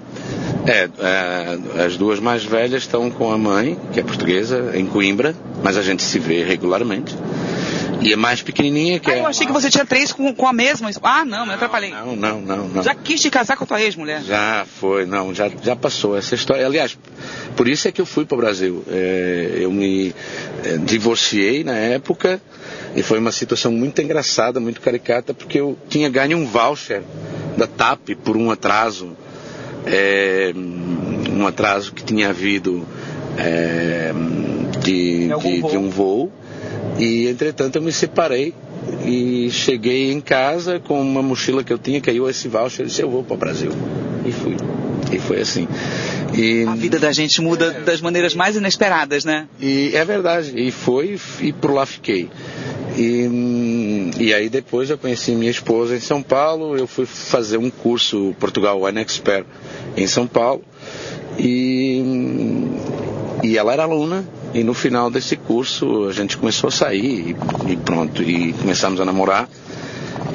[0.65, 5.35] É, é, as duas mais velhas estão com a mãe, que é portuguesa, em Coimbra,
[5.63, 7.15] mas a gente se vê regularmente.
[8.01, 9.19] E a mais pequenininha que ah, é.
[9.21, 10.89] eu achei que você tinha três com, com a mesma.
[11.01, 11.89] Ah, não, me atrapalhei.
[11.89, 12.83] Não, não, não, não.
[12.83, 14.21] Já quis te casar com a tua ex-mulher?
[14.23, 16.65] Já foi, não, já, já passou essa história.
[16.65, 16.97] Aliás,
[17.55, 18.83] por isso é que eu fui para o Brasil.
[18.89, 20.13] É, eu me
[20.65, 22.41] é, divorciei na época
[22.95, 27.01] e foi uma situação muito engraçada, muito caricata, porque eu tinha ganho um voucher
[27.57, 29.15] da TAP por um atraso.
[29.85, 32.87] É, um atraso que tinha havido
[33.37, 34.13] é,
[34.81, 36.31] de, de, de um voo
[36.97, 38.53] e entretanto eu me separei
[39.05, 43.01] e cheguei em casa com uma mochila que eu tinha, caiu esse voucher e disse,
[43.01, 43.71] eu vou para o Brasil.
[44.25, 44.55] E fui.
[45.11, 45.67] E foi assim.
[46.33, 49.47] E, a vida da gente muda é, das maneiras mais inesperadas, né?
[49.61, 50.53] E é verdade.
[50.55, 52.29] E foi, e por lá fiquei.
[52.95, 57.69] E, e aí depois eu conheci minha esposa em São Paulo, eu fui fazer um
[57.69, 59.45] curso Portugal Wine Expert
[59.97, 60.63] em São Paulo.
[61.37, 62.03] E,
[63.43, 64.23] e ela era aluna
[64.53, 67.35] e no final desse curso a gente começou a sair
[67.65, 69.49] e, e pronto, e começamos a namorar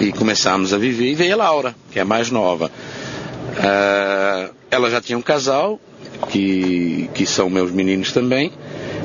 [0.00, 1.10] e começamos a viver.
[1.10, 2.70] E veio a Laura, que é a mais nova.
[3.58, 5.80] Uh, ela já tinha um casal,
[6.28, 8.52] que, que são meus meninos também,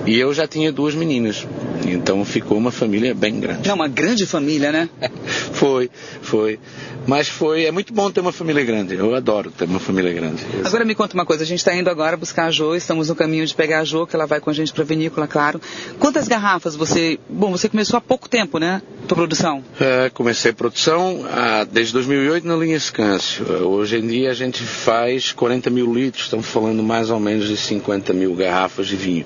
[0.06, 1.48] e eu já tinha duas meninas.
[1.86, 3.68] Então ficou uma família bem grande.
[3.68, 4.90] Não, uma grande família, né?
[5.54, 5.90] foi,
[6.22, 6.60] foi.
[7.06, 8.96] Mas foi, é muito bom ter uma família grande.
[8.96, 10.44] Eu adoro ter uma família grande.
[10.64, 13.16] Agora me conta uma coisa, a gente está indo agora buscar a Jo, estamos no
[13.16, 15.60] caminho de pegar a Jo, que ela vai com a gente para a vinícola, claro.
[16.00, 17.20] Quantas garrafas você.
[17.30, 18.82] Bom, você começou há pouco tempo, né?
[19.08, 19.64] Tua produção?
[19.80, 23.46] É, comecei a produção ah, desde 2008 na linha Scâncio.
[23.66, 27.58] Hoje em dia a gente faz 40 mil litros, estamos falando mais ou menos de
[27.58, 29.26] 50 mil garrafas de vinho.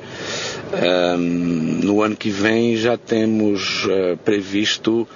[1.18, 5.07] No ano que vem já temos uh, previsto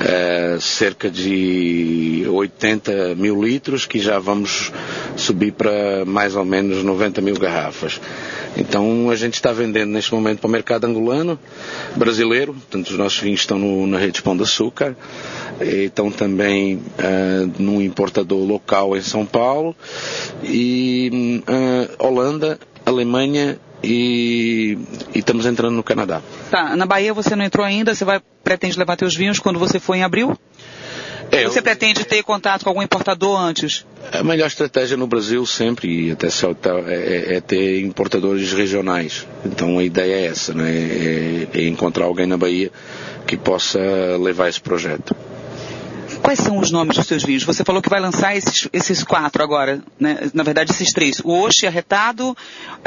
[0.00, 4.72] uh, cerca de 80 mil litros, que já vamos
[5.16, 8.00] subir para mais ou menos 90 mil garrafas.
[8.56, 11.38] Então a gente está vendendo neste momento para o mercado angolano,
[11.94, 14.96] brasileiro, portanto os nossos vinhos estão no, na rede Pão de Açúcar,
[15.60, 19.74] estão também uh, num importador local em São Paulo,
[20.42, 24.78] e uh, Holanda, Alemanha e,
[25.14, 26.20] e, estamos entrando no Canadá.
[26.50, 29.78] Tá, na Bahia você não entrou ainda, você vai pretende levar teus vinhos quando você
[29.78, 30.36] for em abril?
[31.30, 31.62] É, Você eu...
[31.62, 33.86] pretende ter contato com algum importador antes?
[34.12, 39.26] A melhor estratégia no Brasil sempre, e até tá, é, é, ter importadores regionais.
[39.44, 40.68] Então a ideia é essa, né?
[40.68, 42.72] é, é encontrar alguém na Bahia
[43.26, 43.78] que possa
[44.18, 45.14] levar esse projeto.
[46.22, 47.44] Quais são os nomes dos seus vinhos?
[47.44, 50.30] Você falou que vai lançar esses, esses quatro agora, né?
[50.34, 51.20] Na verdade, esses três.
[51.20, 52.36] O Oxe Arretado,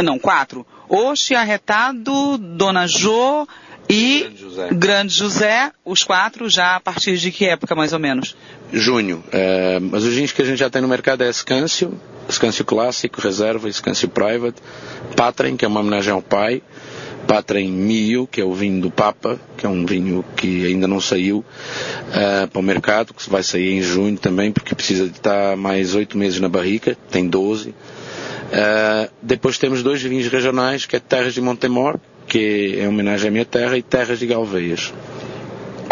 [0.02, 0.66] não, quatro.
[0.88, 3.48] Oxe Arretado, Dona Jô
[3.90, 4.70] e Grande José.
[4.72, 8.36] Grande José, os quatro já a partir de que época, mais ou menos?
[8.72, 9.24] Junho.
[9.32, 13.22] É, mas os vinhos que a gente já tem no mercado é Escâncio, Escâncio Clássico,
[13.22, 14.62] Reserva, Escâncio Private,
[15.16, 16.62] Patren, que é uma homenagem ao pai,
[17.28, 21.00] Patrem Mio, que é o vinho do Papa, que é um vinho que ainda não
[21.00, 25.56] saiu uh, para o mercado, que vai sair em junho também, porque precisa de estar
[25.58, 27.70] mais oito meses na barrica, tem 12.
[27.70, 27.74] Uh,
[28.52, 31.98] eh, depois temos dois vinhos regionais, que é Terras de Montemor,
[32.28, 34.94] que é homenagem à minha terra, e Terras de Galveias.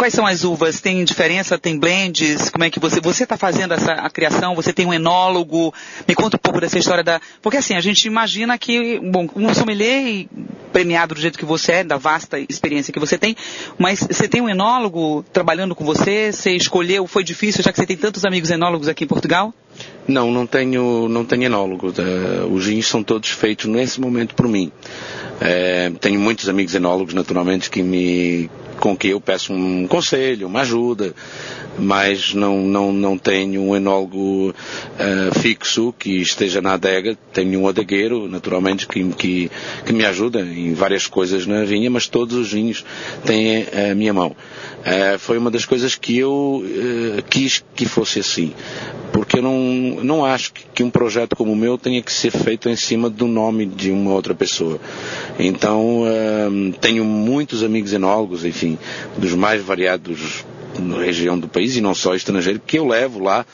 [0.01, 0.81] Quais são as uvas?
[0.81, 1.59] Tem diferença?
[1.59, 2.49] Tem blends?
[2.49, 4.55] Como é que você você está fazendo essa a criação?
[4.55, 5.71] Você tem um enólogo?
[6.07, 9.53] Me conta um pouco dessa história da porque assim a gente imagina que bom um
[9.53, 10.25] sommelier
[10.73, 13.35] premiado do jeito que você é, da vasta experiência que você tem,
[13.77, 16.31] mas você tem um enólogo trabalhando com você?
[16.31, 17.05] Você escolheu?
[17.05, 19.53] Foi difícil já que você tem tantos amigos enólogos aqui em Portugal?
[20.07, 21.93] Não, não tenho, não tenho enólogo.
[22.51, 24.71] Os vinhos são todos feitos nesse momento por mim.
[25.39, 28.49] É, tenho muitos amigos enólogos, naturalmente, que me,
[28.81, 31.13] com que eu peço um conselho, uma ajuda,
[31.77, 37.15] mas não, não, não tenho um enólogo uh, fixo que esteja na adega.
[37.31, 39.51] Tenho um adegueiro, naturalmente, que, que,
[39.85, 42.83] que me ajuda em várias coisas na vinha, mas todos os vinhos
[43.23, 44.35] têm a minha mão.
[44.79, 48.51] Uh, foi uma das coisas que eu uh, quis que fosse assim
[49.11, 49.59] porque eu não,
[50.03, 53.27] não acho que, um projeto como o meu tenha que ser feito em cima do
[53.27, 54.79] nome de uma outra pessoa.
[55.37, 58.77] Então, uh, tenho muitos amigos enólogos, enfim,
[59.17, 60.45] dos mais variados
[60.79, 63.45] na região do país e não só estrangeiro, que eu levo lá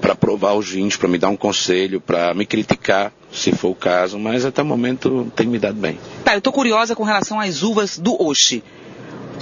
[0.00, 3.74] para provar os vinhos, para me dar um conselho, para me criticar, se for o
[3.74, 5.98] caso, mas até o momento tem me dado bem.
[6.24, 8.62] Tá, eu estou curiosa com relação às uvas do Oxi.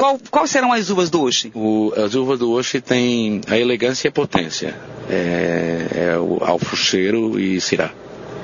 [0.04, 1.50] Qual, quais serão as uvas do Oxi?
[1.54, 4.76] O, as uvas do Oxi têm a elegância e a potência.
[5.08, 7.90] É, é o alfucheiro e cirá.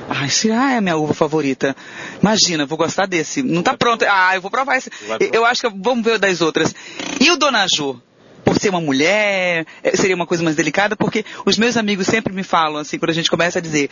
[0.08, 1.76] Ai, Cirá é a minha uva favorita.
[2.22, 3.42] Imagina, vou gostar desse.
[3.42, 4.06] Não está pronto.
[4.08, 4.90] Ah, eu vou provar esse.
[5.34, 6.74] Eu acho que vamos ver das outras.
[7.20, 8.00] E o Dona Ju?
[8.42, 12.32] Por ser uma mulher, é, seria uma coisa mais delicada, porque os meus amigos sempre
[12.32, 13.90] me falam, assim, quando a gente começa a dizer,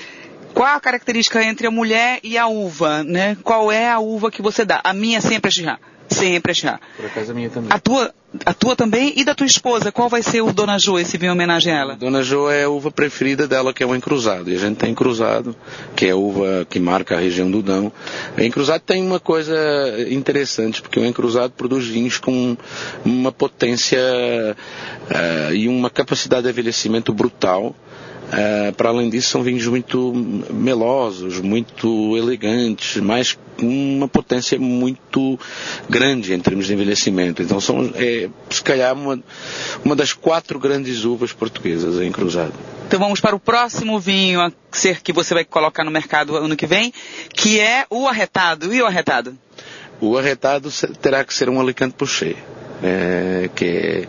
[0.54, 3.36] qual a característica entre a mulher e a uva, né?
[3.42, 4.80] Qual é a uva que você dá?
[4.82, 5.78] A minha sempre é Chirá.
[6.08, 6.80] Sempre achar.
[6.96, 7.70] Por acaso a minha também.
[7.70, 8.12] A tua,
[8.44, 11.30] a tua também e da tua esposa, qual vai ser o Dona Jo, esse vinho
[11.30, 11.96] em homenagem a ela?
[11.96, 14.50] Dona Jo é a uva preferida dela, que é o encruzado.
[14.50, 15.54] E a gente tem cruzado,
[15.94, 17.92] que é a uva que marca a região do Dão.
[18.36, 19.54] O encruzado tem uma coisa
[20.08, 22.56] interessante, porque o encruzado produz vinhos com
[23.04, 27.74] uma potência uh, e uma capacidade de envelhecimento brutal.
[28.28, 30.12] Uh, para além disso, são vinhos muito
[30.50, 35.38] melosos, muito elegantes, mas com uma potência muito
[35.88, 37.42] grande em termos de envelhecimento.
[37.42, 39.18] Então, são, é, se calhar, uma,
[39.82, 42.52] uma das quatro grandes uvas portuguesas em cruzado.
[42.86, 46.54] Então, vamos para o próximo vinho a ser que você vai colocar no mercado ano
[46.54, 46.92] que vem,
[47.32, 48.74] que é o arretado.
[48.74, 49.38] E o arretado?
[50.00, 50.70] O arretado
[51.00, 52.36] terá que ser um Alicante Pouchet
[52.82, 54.08] é, que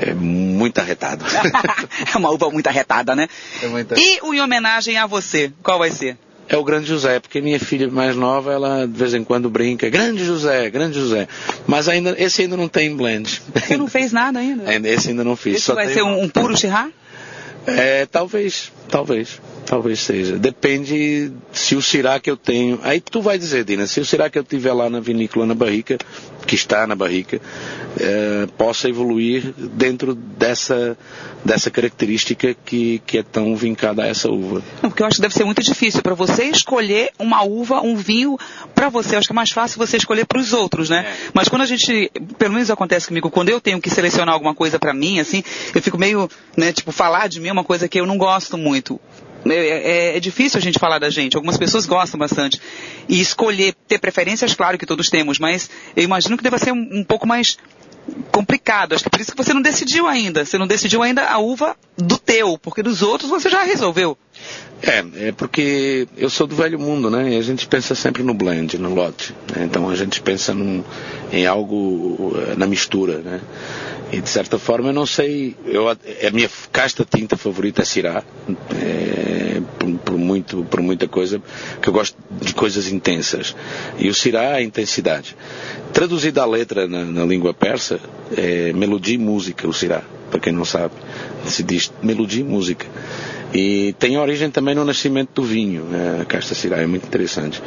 [0.00, 1.24] é, muito arretado.
[2.12, 3.28] é uma uva muito arretada, né?
[3.62, 3.94] É muito...
[3.98, 6.16] E o em homenagem a você, qual vai ser?
[6.48, 9.90] É o Grande José, porque minha filha mais nova, ela de vez em quando brinca,
[9.90, 11.28] Grande José, Grande José.
[11.66, 13.42] Mas ainda, esse ainda não tem blend.
[13.54, 14.64] Você não fez nada ainda?
[14.88, 15.56] esse ainda não fiz.
[15.56, 16.88] Esse Só vai ser um, um puro chirrar?
[17.66, 19.40] É, talvez, talvez.
[19.68, 20.38] Talvez seja.
[20.38, 22.80] Depende se o Cirá que eu tenho.
[22.82, 25.54] Aí tu vai dizer, Dina, se o Cirá que eu tiver lá na vinícola na
[25.54, 25.98] barrica,
[26.46, 27.38] que está na barrica,
[28.00, 30.96] é, possa evoluir dentro dessa,
[31.44, 34.62] dessa característica que, que é tão vincada a essa uva.
[34.82, 37.94] Não, porque eu acho que deve ser muito difícil para você escolher uma uva, um
[37.94, 38.38] vinho
[38.74, 39.16] para você.
[39.16, 41.04] Eu acho que é mais fácil você escolher para os outros, né?
[41.06, 41.30] É.
[41.34, 44.78] Mas quando a gente, pelo menos acontece comigo, quando eu tenho que selecionar alguma coisa
[44.78, 45.44] para mim, assim,
[45.74, 48.56] eu fico meio, né, tipo, falar de mim é uma coisa que eu não gosto
[48.56, 48.98] muito.
[49.50, 51.36] É, é, é, difícil a gente falar da gente.
[51.36, 52.60] Algumas pessoas gostam bastante.
[53.08, 56.88] E escolher, ter preferências, claro que todos temos, mas eu imagino que deva ser um,
[56.92, 57.56] um pouco mais
[58.32, 58.94] complicado.
[58.94, 60.44] Acho que por isso que você não decidiu ainda.
[60.44, 64.16] Você não decidiu ainda a uva do teu, porque dos outros você já resolveu.
[64.82, 67.34] É, é porque eu sou do velho mundo, né?
[67.34, 69.34] E a gente pensa sempre no blend, no lote.
[69.54, 69.64] Né?
[69.64, 70.84] Então a gente pensa num,
[71.32, 73.40] em algo eh, na mistura, né?
[74.10, 75.96] E de certa forma eu não sei, eu, a
[76.32, 78.24] minha casta tinta favorita é Cirá.
[78.74, 79.28] É,
[80.04, 81.40] por, muito, por muita coisa,
[81.80, 83.54] que eu gosto de coisas intensas.
[83.98, 85.36] E o Sirá é intensidade.
[85.92, 88.00] Traduzido a letra na, na língua persa,
[88.36, 90.94] é melodia e música, o Sirá, para quem não sabe.
[91.46, 92.86] Se diz melodia e música.
[93.52, 95.86] E tem origem também no nascimento do vinho,
[96.20, 97.62] a casta Sirá, é muito interessante.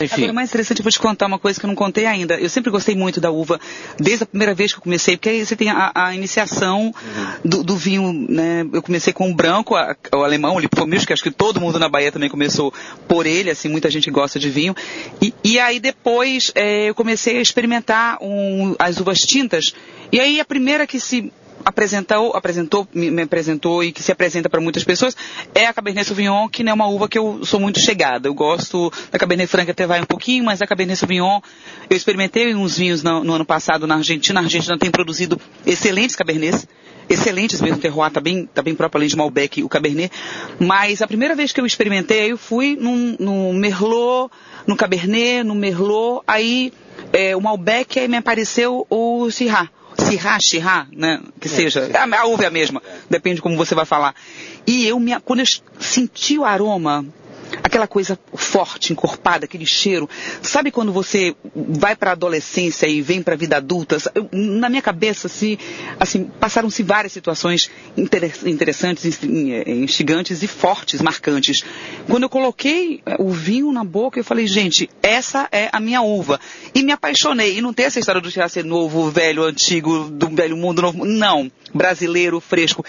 [0.00, 0.14] Enfim.
[0.14, 2.34] Agora, o mais interessante, eu vou te contar uma coisa que eu não contei ainda.
[2.34, 3.60] Eu sempre gostei muito da uva,
[3.98, 6.94] desde a primeira vez que eu comecei, porque aí você tem a, a iniciação
[7.44, 8.66] do, do, vinho, né?
[8.72, 11.78] Eu comecei com o branco, a, o alemão, o Lipomilch, que acho que todo mundo
[11.78, 12.72] na Bahia também começou
[13.08, 14.74] por ele, assim, muita gente gosta de vinho.
[15.20, 19.74] E, e aí depois é, eu comecei a experimentar um, as uvas tintas.
[20.12, 21.32] E aí a primeira que se
[21.64, 25.16] apresentou, apresentou, me apresentou e que se apresenta para muitas pessoas
[25.54, 28.28] é a Cabernet Sauvignon, que não é uma uva que eu sou muito chegada.
[28.28, 31.40] Eu gosto da Cabernet Franca até vai um pouquinho, mas a Cabernet Sauvignon
[31.88, 34.40] eu experimentei uns vinhos no, no ano passado na Argentina.
[34.40, 36.66] A Argentina tem produzido excelentes Cabernets
[37.10, 40.12] excelentes mesmo, o terroir está bem, tá bem próprio, além de Malbec, o Cabernet.
[40.60, 44.30] Mas a primeira vez que eu experimentei, eu fui num, no Merlot,
[44.64, 46.72] no Cabernet, no Merlot, aí
[47.12, 49.68] é, o Malbec, aí me apareceu o Syrah.
[50.06, 51.20] Sirá, Shirá, né?
[51.40, 51.90] Que é, seja.
[51.94, 52.82] A, a uva é a mesma.
[53.08, 54.14] Depende de como você vai falar.
[54.66, 55.46] E eu, me, quando eu
[55.78, 57.04] senti o aroma,
[57.62, 60.08] aquela coisa forte, encorpada, aquele cheiro.
[60.42, 63.96] Sabe quando você vai para a adolescência e vem para a vida adulta?
[64.32, 65.58] Na minha cabeça, assim,
[65.98, 71.64] assim passaram-se várias situações interessantes, instigantes e fortes, marcantes.
[72.06, 76.02] Quando eu coloquei eh, o vinho na boca, eu falei, gente, essa é a minha
[76.02, 76.40] uva.
[76.74, 77.58] E me apaixonei.
[77.58, 81.04] E não tem essa história do tirar ser novo, velho, antigo, do velho mundo novo.
[81.04, 81.50] Não.
[81.72, 82.84] Brasileiro, fresco.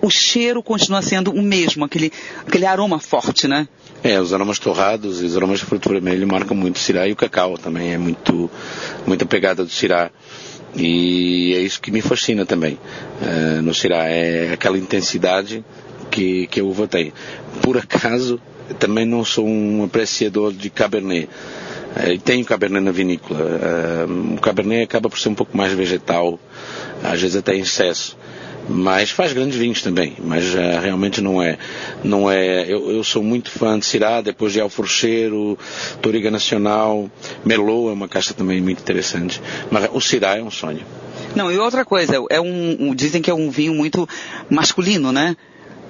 [0.00, 2.12] O cheiro continua sendo o mesmo, aquele,
[2.46, 3.68] aquele aroma forte, né?
[4.04, 7.12] É, os aromas torrados e os aromas de fruto vermelho marcam muito o cirá e
[7.12, 8.50] o cacau também é muito,
[9.06, 10.10] muita pegada do cirá.
[10.74, 12.74] E é isso que me fascina também
[13.20, 15.64] uh, no cirá, é aquela intensidade
[16.10, 17.12] que, que a uva tem.
[17.62, 18.40] Por acaso,
[18.78, 21.28] também não sou um apreciador de Cabernet.
[21.94, 23.38] Uh, tenho Cabernet na vinícola.
[23.40, 26.40] Uh, o Cabernet acaba por ser um pouco mais vegetal,
[27.04, 28.16] às vezes até em excesso
[28.68, 31.58] mas faz grandes vinhos também, mas uh, realmente não é,
[32.02, 35.58] não é, eu, eu, sou muito fã de Cirá, depois de Alforcheiro,
[36.00, 37.10] Toriga Nacional,
[37.44, 39.40] Merlot é uma caixa também muito interessante,
[39.70, 40.84] mas o Cirá é um sonho.
[41.34, 44.08] Não, e outra coisa, é um, dizem que é um vinho muito
[44.50, 45.36] masculino, né?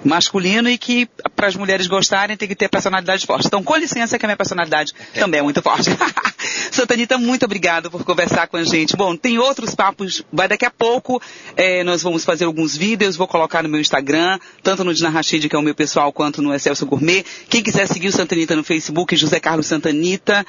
[0.05, 3.47] Masculino e que para as mulheres gostarem tem que ter personalidade forte.
[3.47, 5.21] Então, com licença que a minha personalidade é.
[5.21, 5.91] também é muito forte.
[6.71, 8.97] Santanita, muito obrigado por conversar com a gente.
[8.97, 11.21] Bom, tem outros papos, vai daqui a pouco,
[11.57, 15.49] é, nós vamos fazer alguns vídeos, vou colocar no meu Instagram, tanto no Dina Rashid,
[15.49, 17.25] que é o meu pessoal, quanto no Excelso Gourmet.
[17.49, 20.45] Quem quiser seguir o Santanita no Facebook, José Carlos Santanita.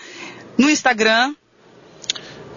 [0.58, 1.34] No Instagram,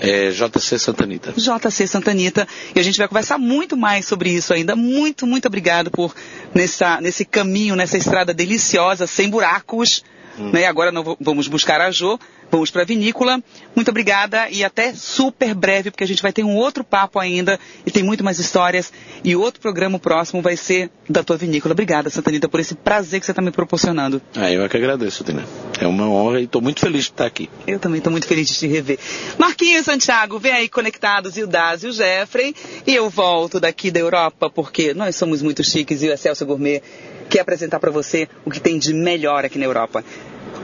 [0.00, 1.32] é JC Santanita.
[1.32, 2.46] JC Santanita.
[2.74, 4.76] E a gente vai conversar muito mais sobre isso ainda.
[4.76, 6.14] Muito, muito obrigado por
[6.54, 10.04] nessa, nesse caminho, nessa estrada deliciosa, sem buracos.
[10.38, 10.50] Hum.
[10.50, 10.66] Né?
[10.66, 12.18] Agora nós vamos buscar a Jo
[12.50, 13.42] Vamos para a vinícola.
[13.74, 17.58] Muito obrigada e até super breve, porque a gente vai ter um outro papo ainda
[17.84, 18.92] e tem muito mais histórias.
[19.24, 21.72] E outro programa próximo vai ser da tua vinícola.
[21.72, 24.22] Obrigada, Santanita, por esse prazer que você está me proporcionando.
[24.34, 25.44] Ah, eu é que agradeço, Tina.
[25.80, 27.50] É uma honra e estou muito feliz de estar aqui.
[27.66, 28.98] Eu também estou muito feliz de te rever.
[29.38, 32.54] Marquinhos Santiago, vem aí conectados, e o Daz e o Jeffrey.
[32.86, 36.82] E eu volto daqui da Europa, porque nós somos muito chiques e o Excelso Gourmet
[37.28, 40.04] quer apresentar para você o que tem de melhor aqui na Europa.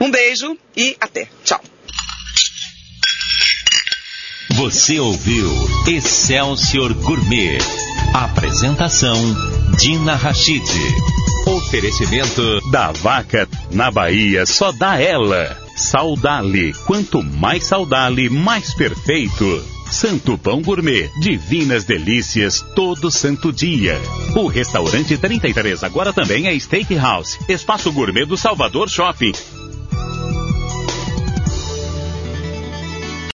[0.01, 1.29] Um beijo e até.
[1.45, 1.61] Tchau.
[4.51, 5.51] Você ouviu
[5.87, 7.59] Excelsior Gourmet.
[8.13, 9.17] Apresentação
[9.79, 10.63] Dina Rachid.
[11.47, 15.57] Oferecimento da vaca na Bahia só dá ela.
[15.75, 16.73] Saudale.
[16.87, 19.65] Quanto mais saudale, mais perfeito.
[19.91, 24.01] Santo Pão Gourmet, divinas delícias todo santo dia.
[24.35, 29.33] O restaurante 33 agora também é Steakhouse, espaço gourmet do Salvador Shopping.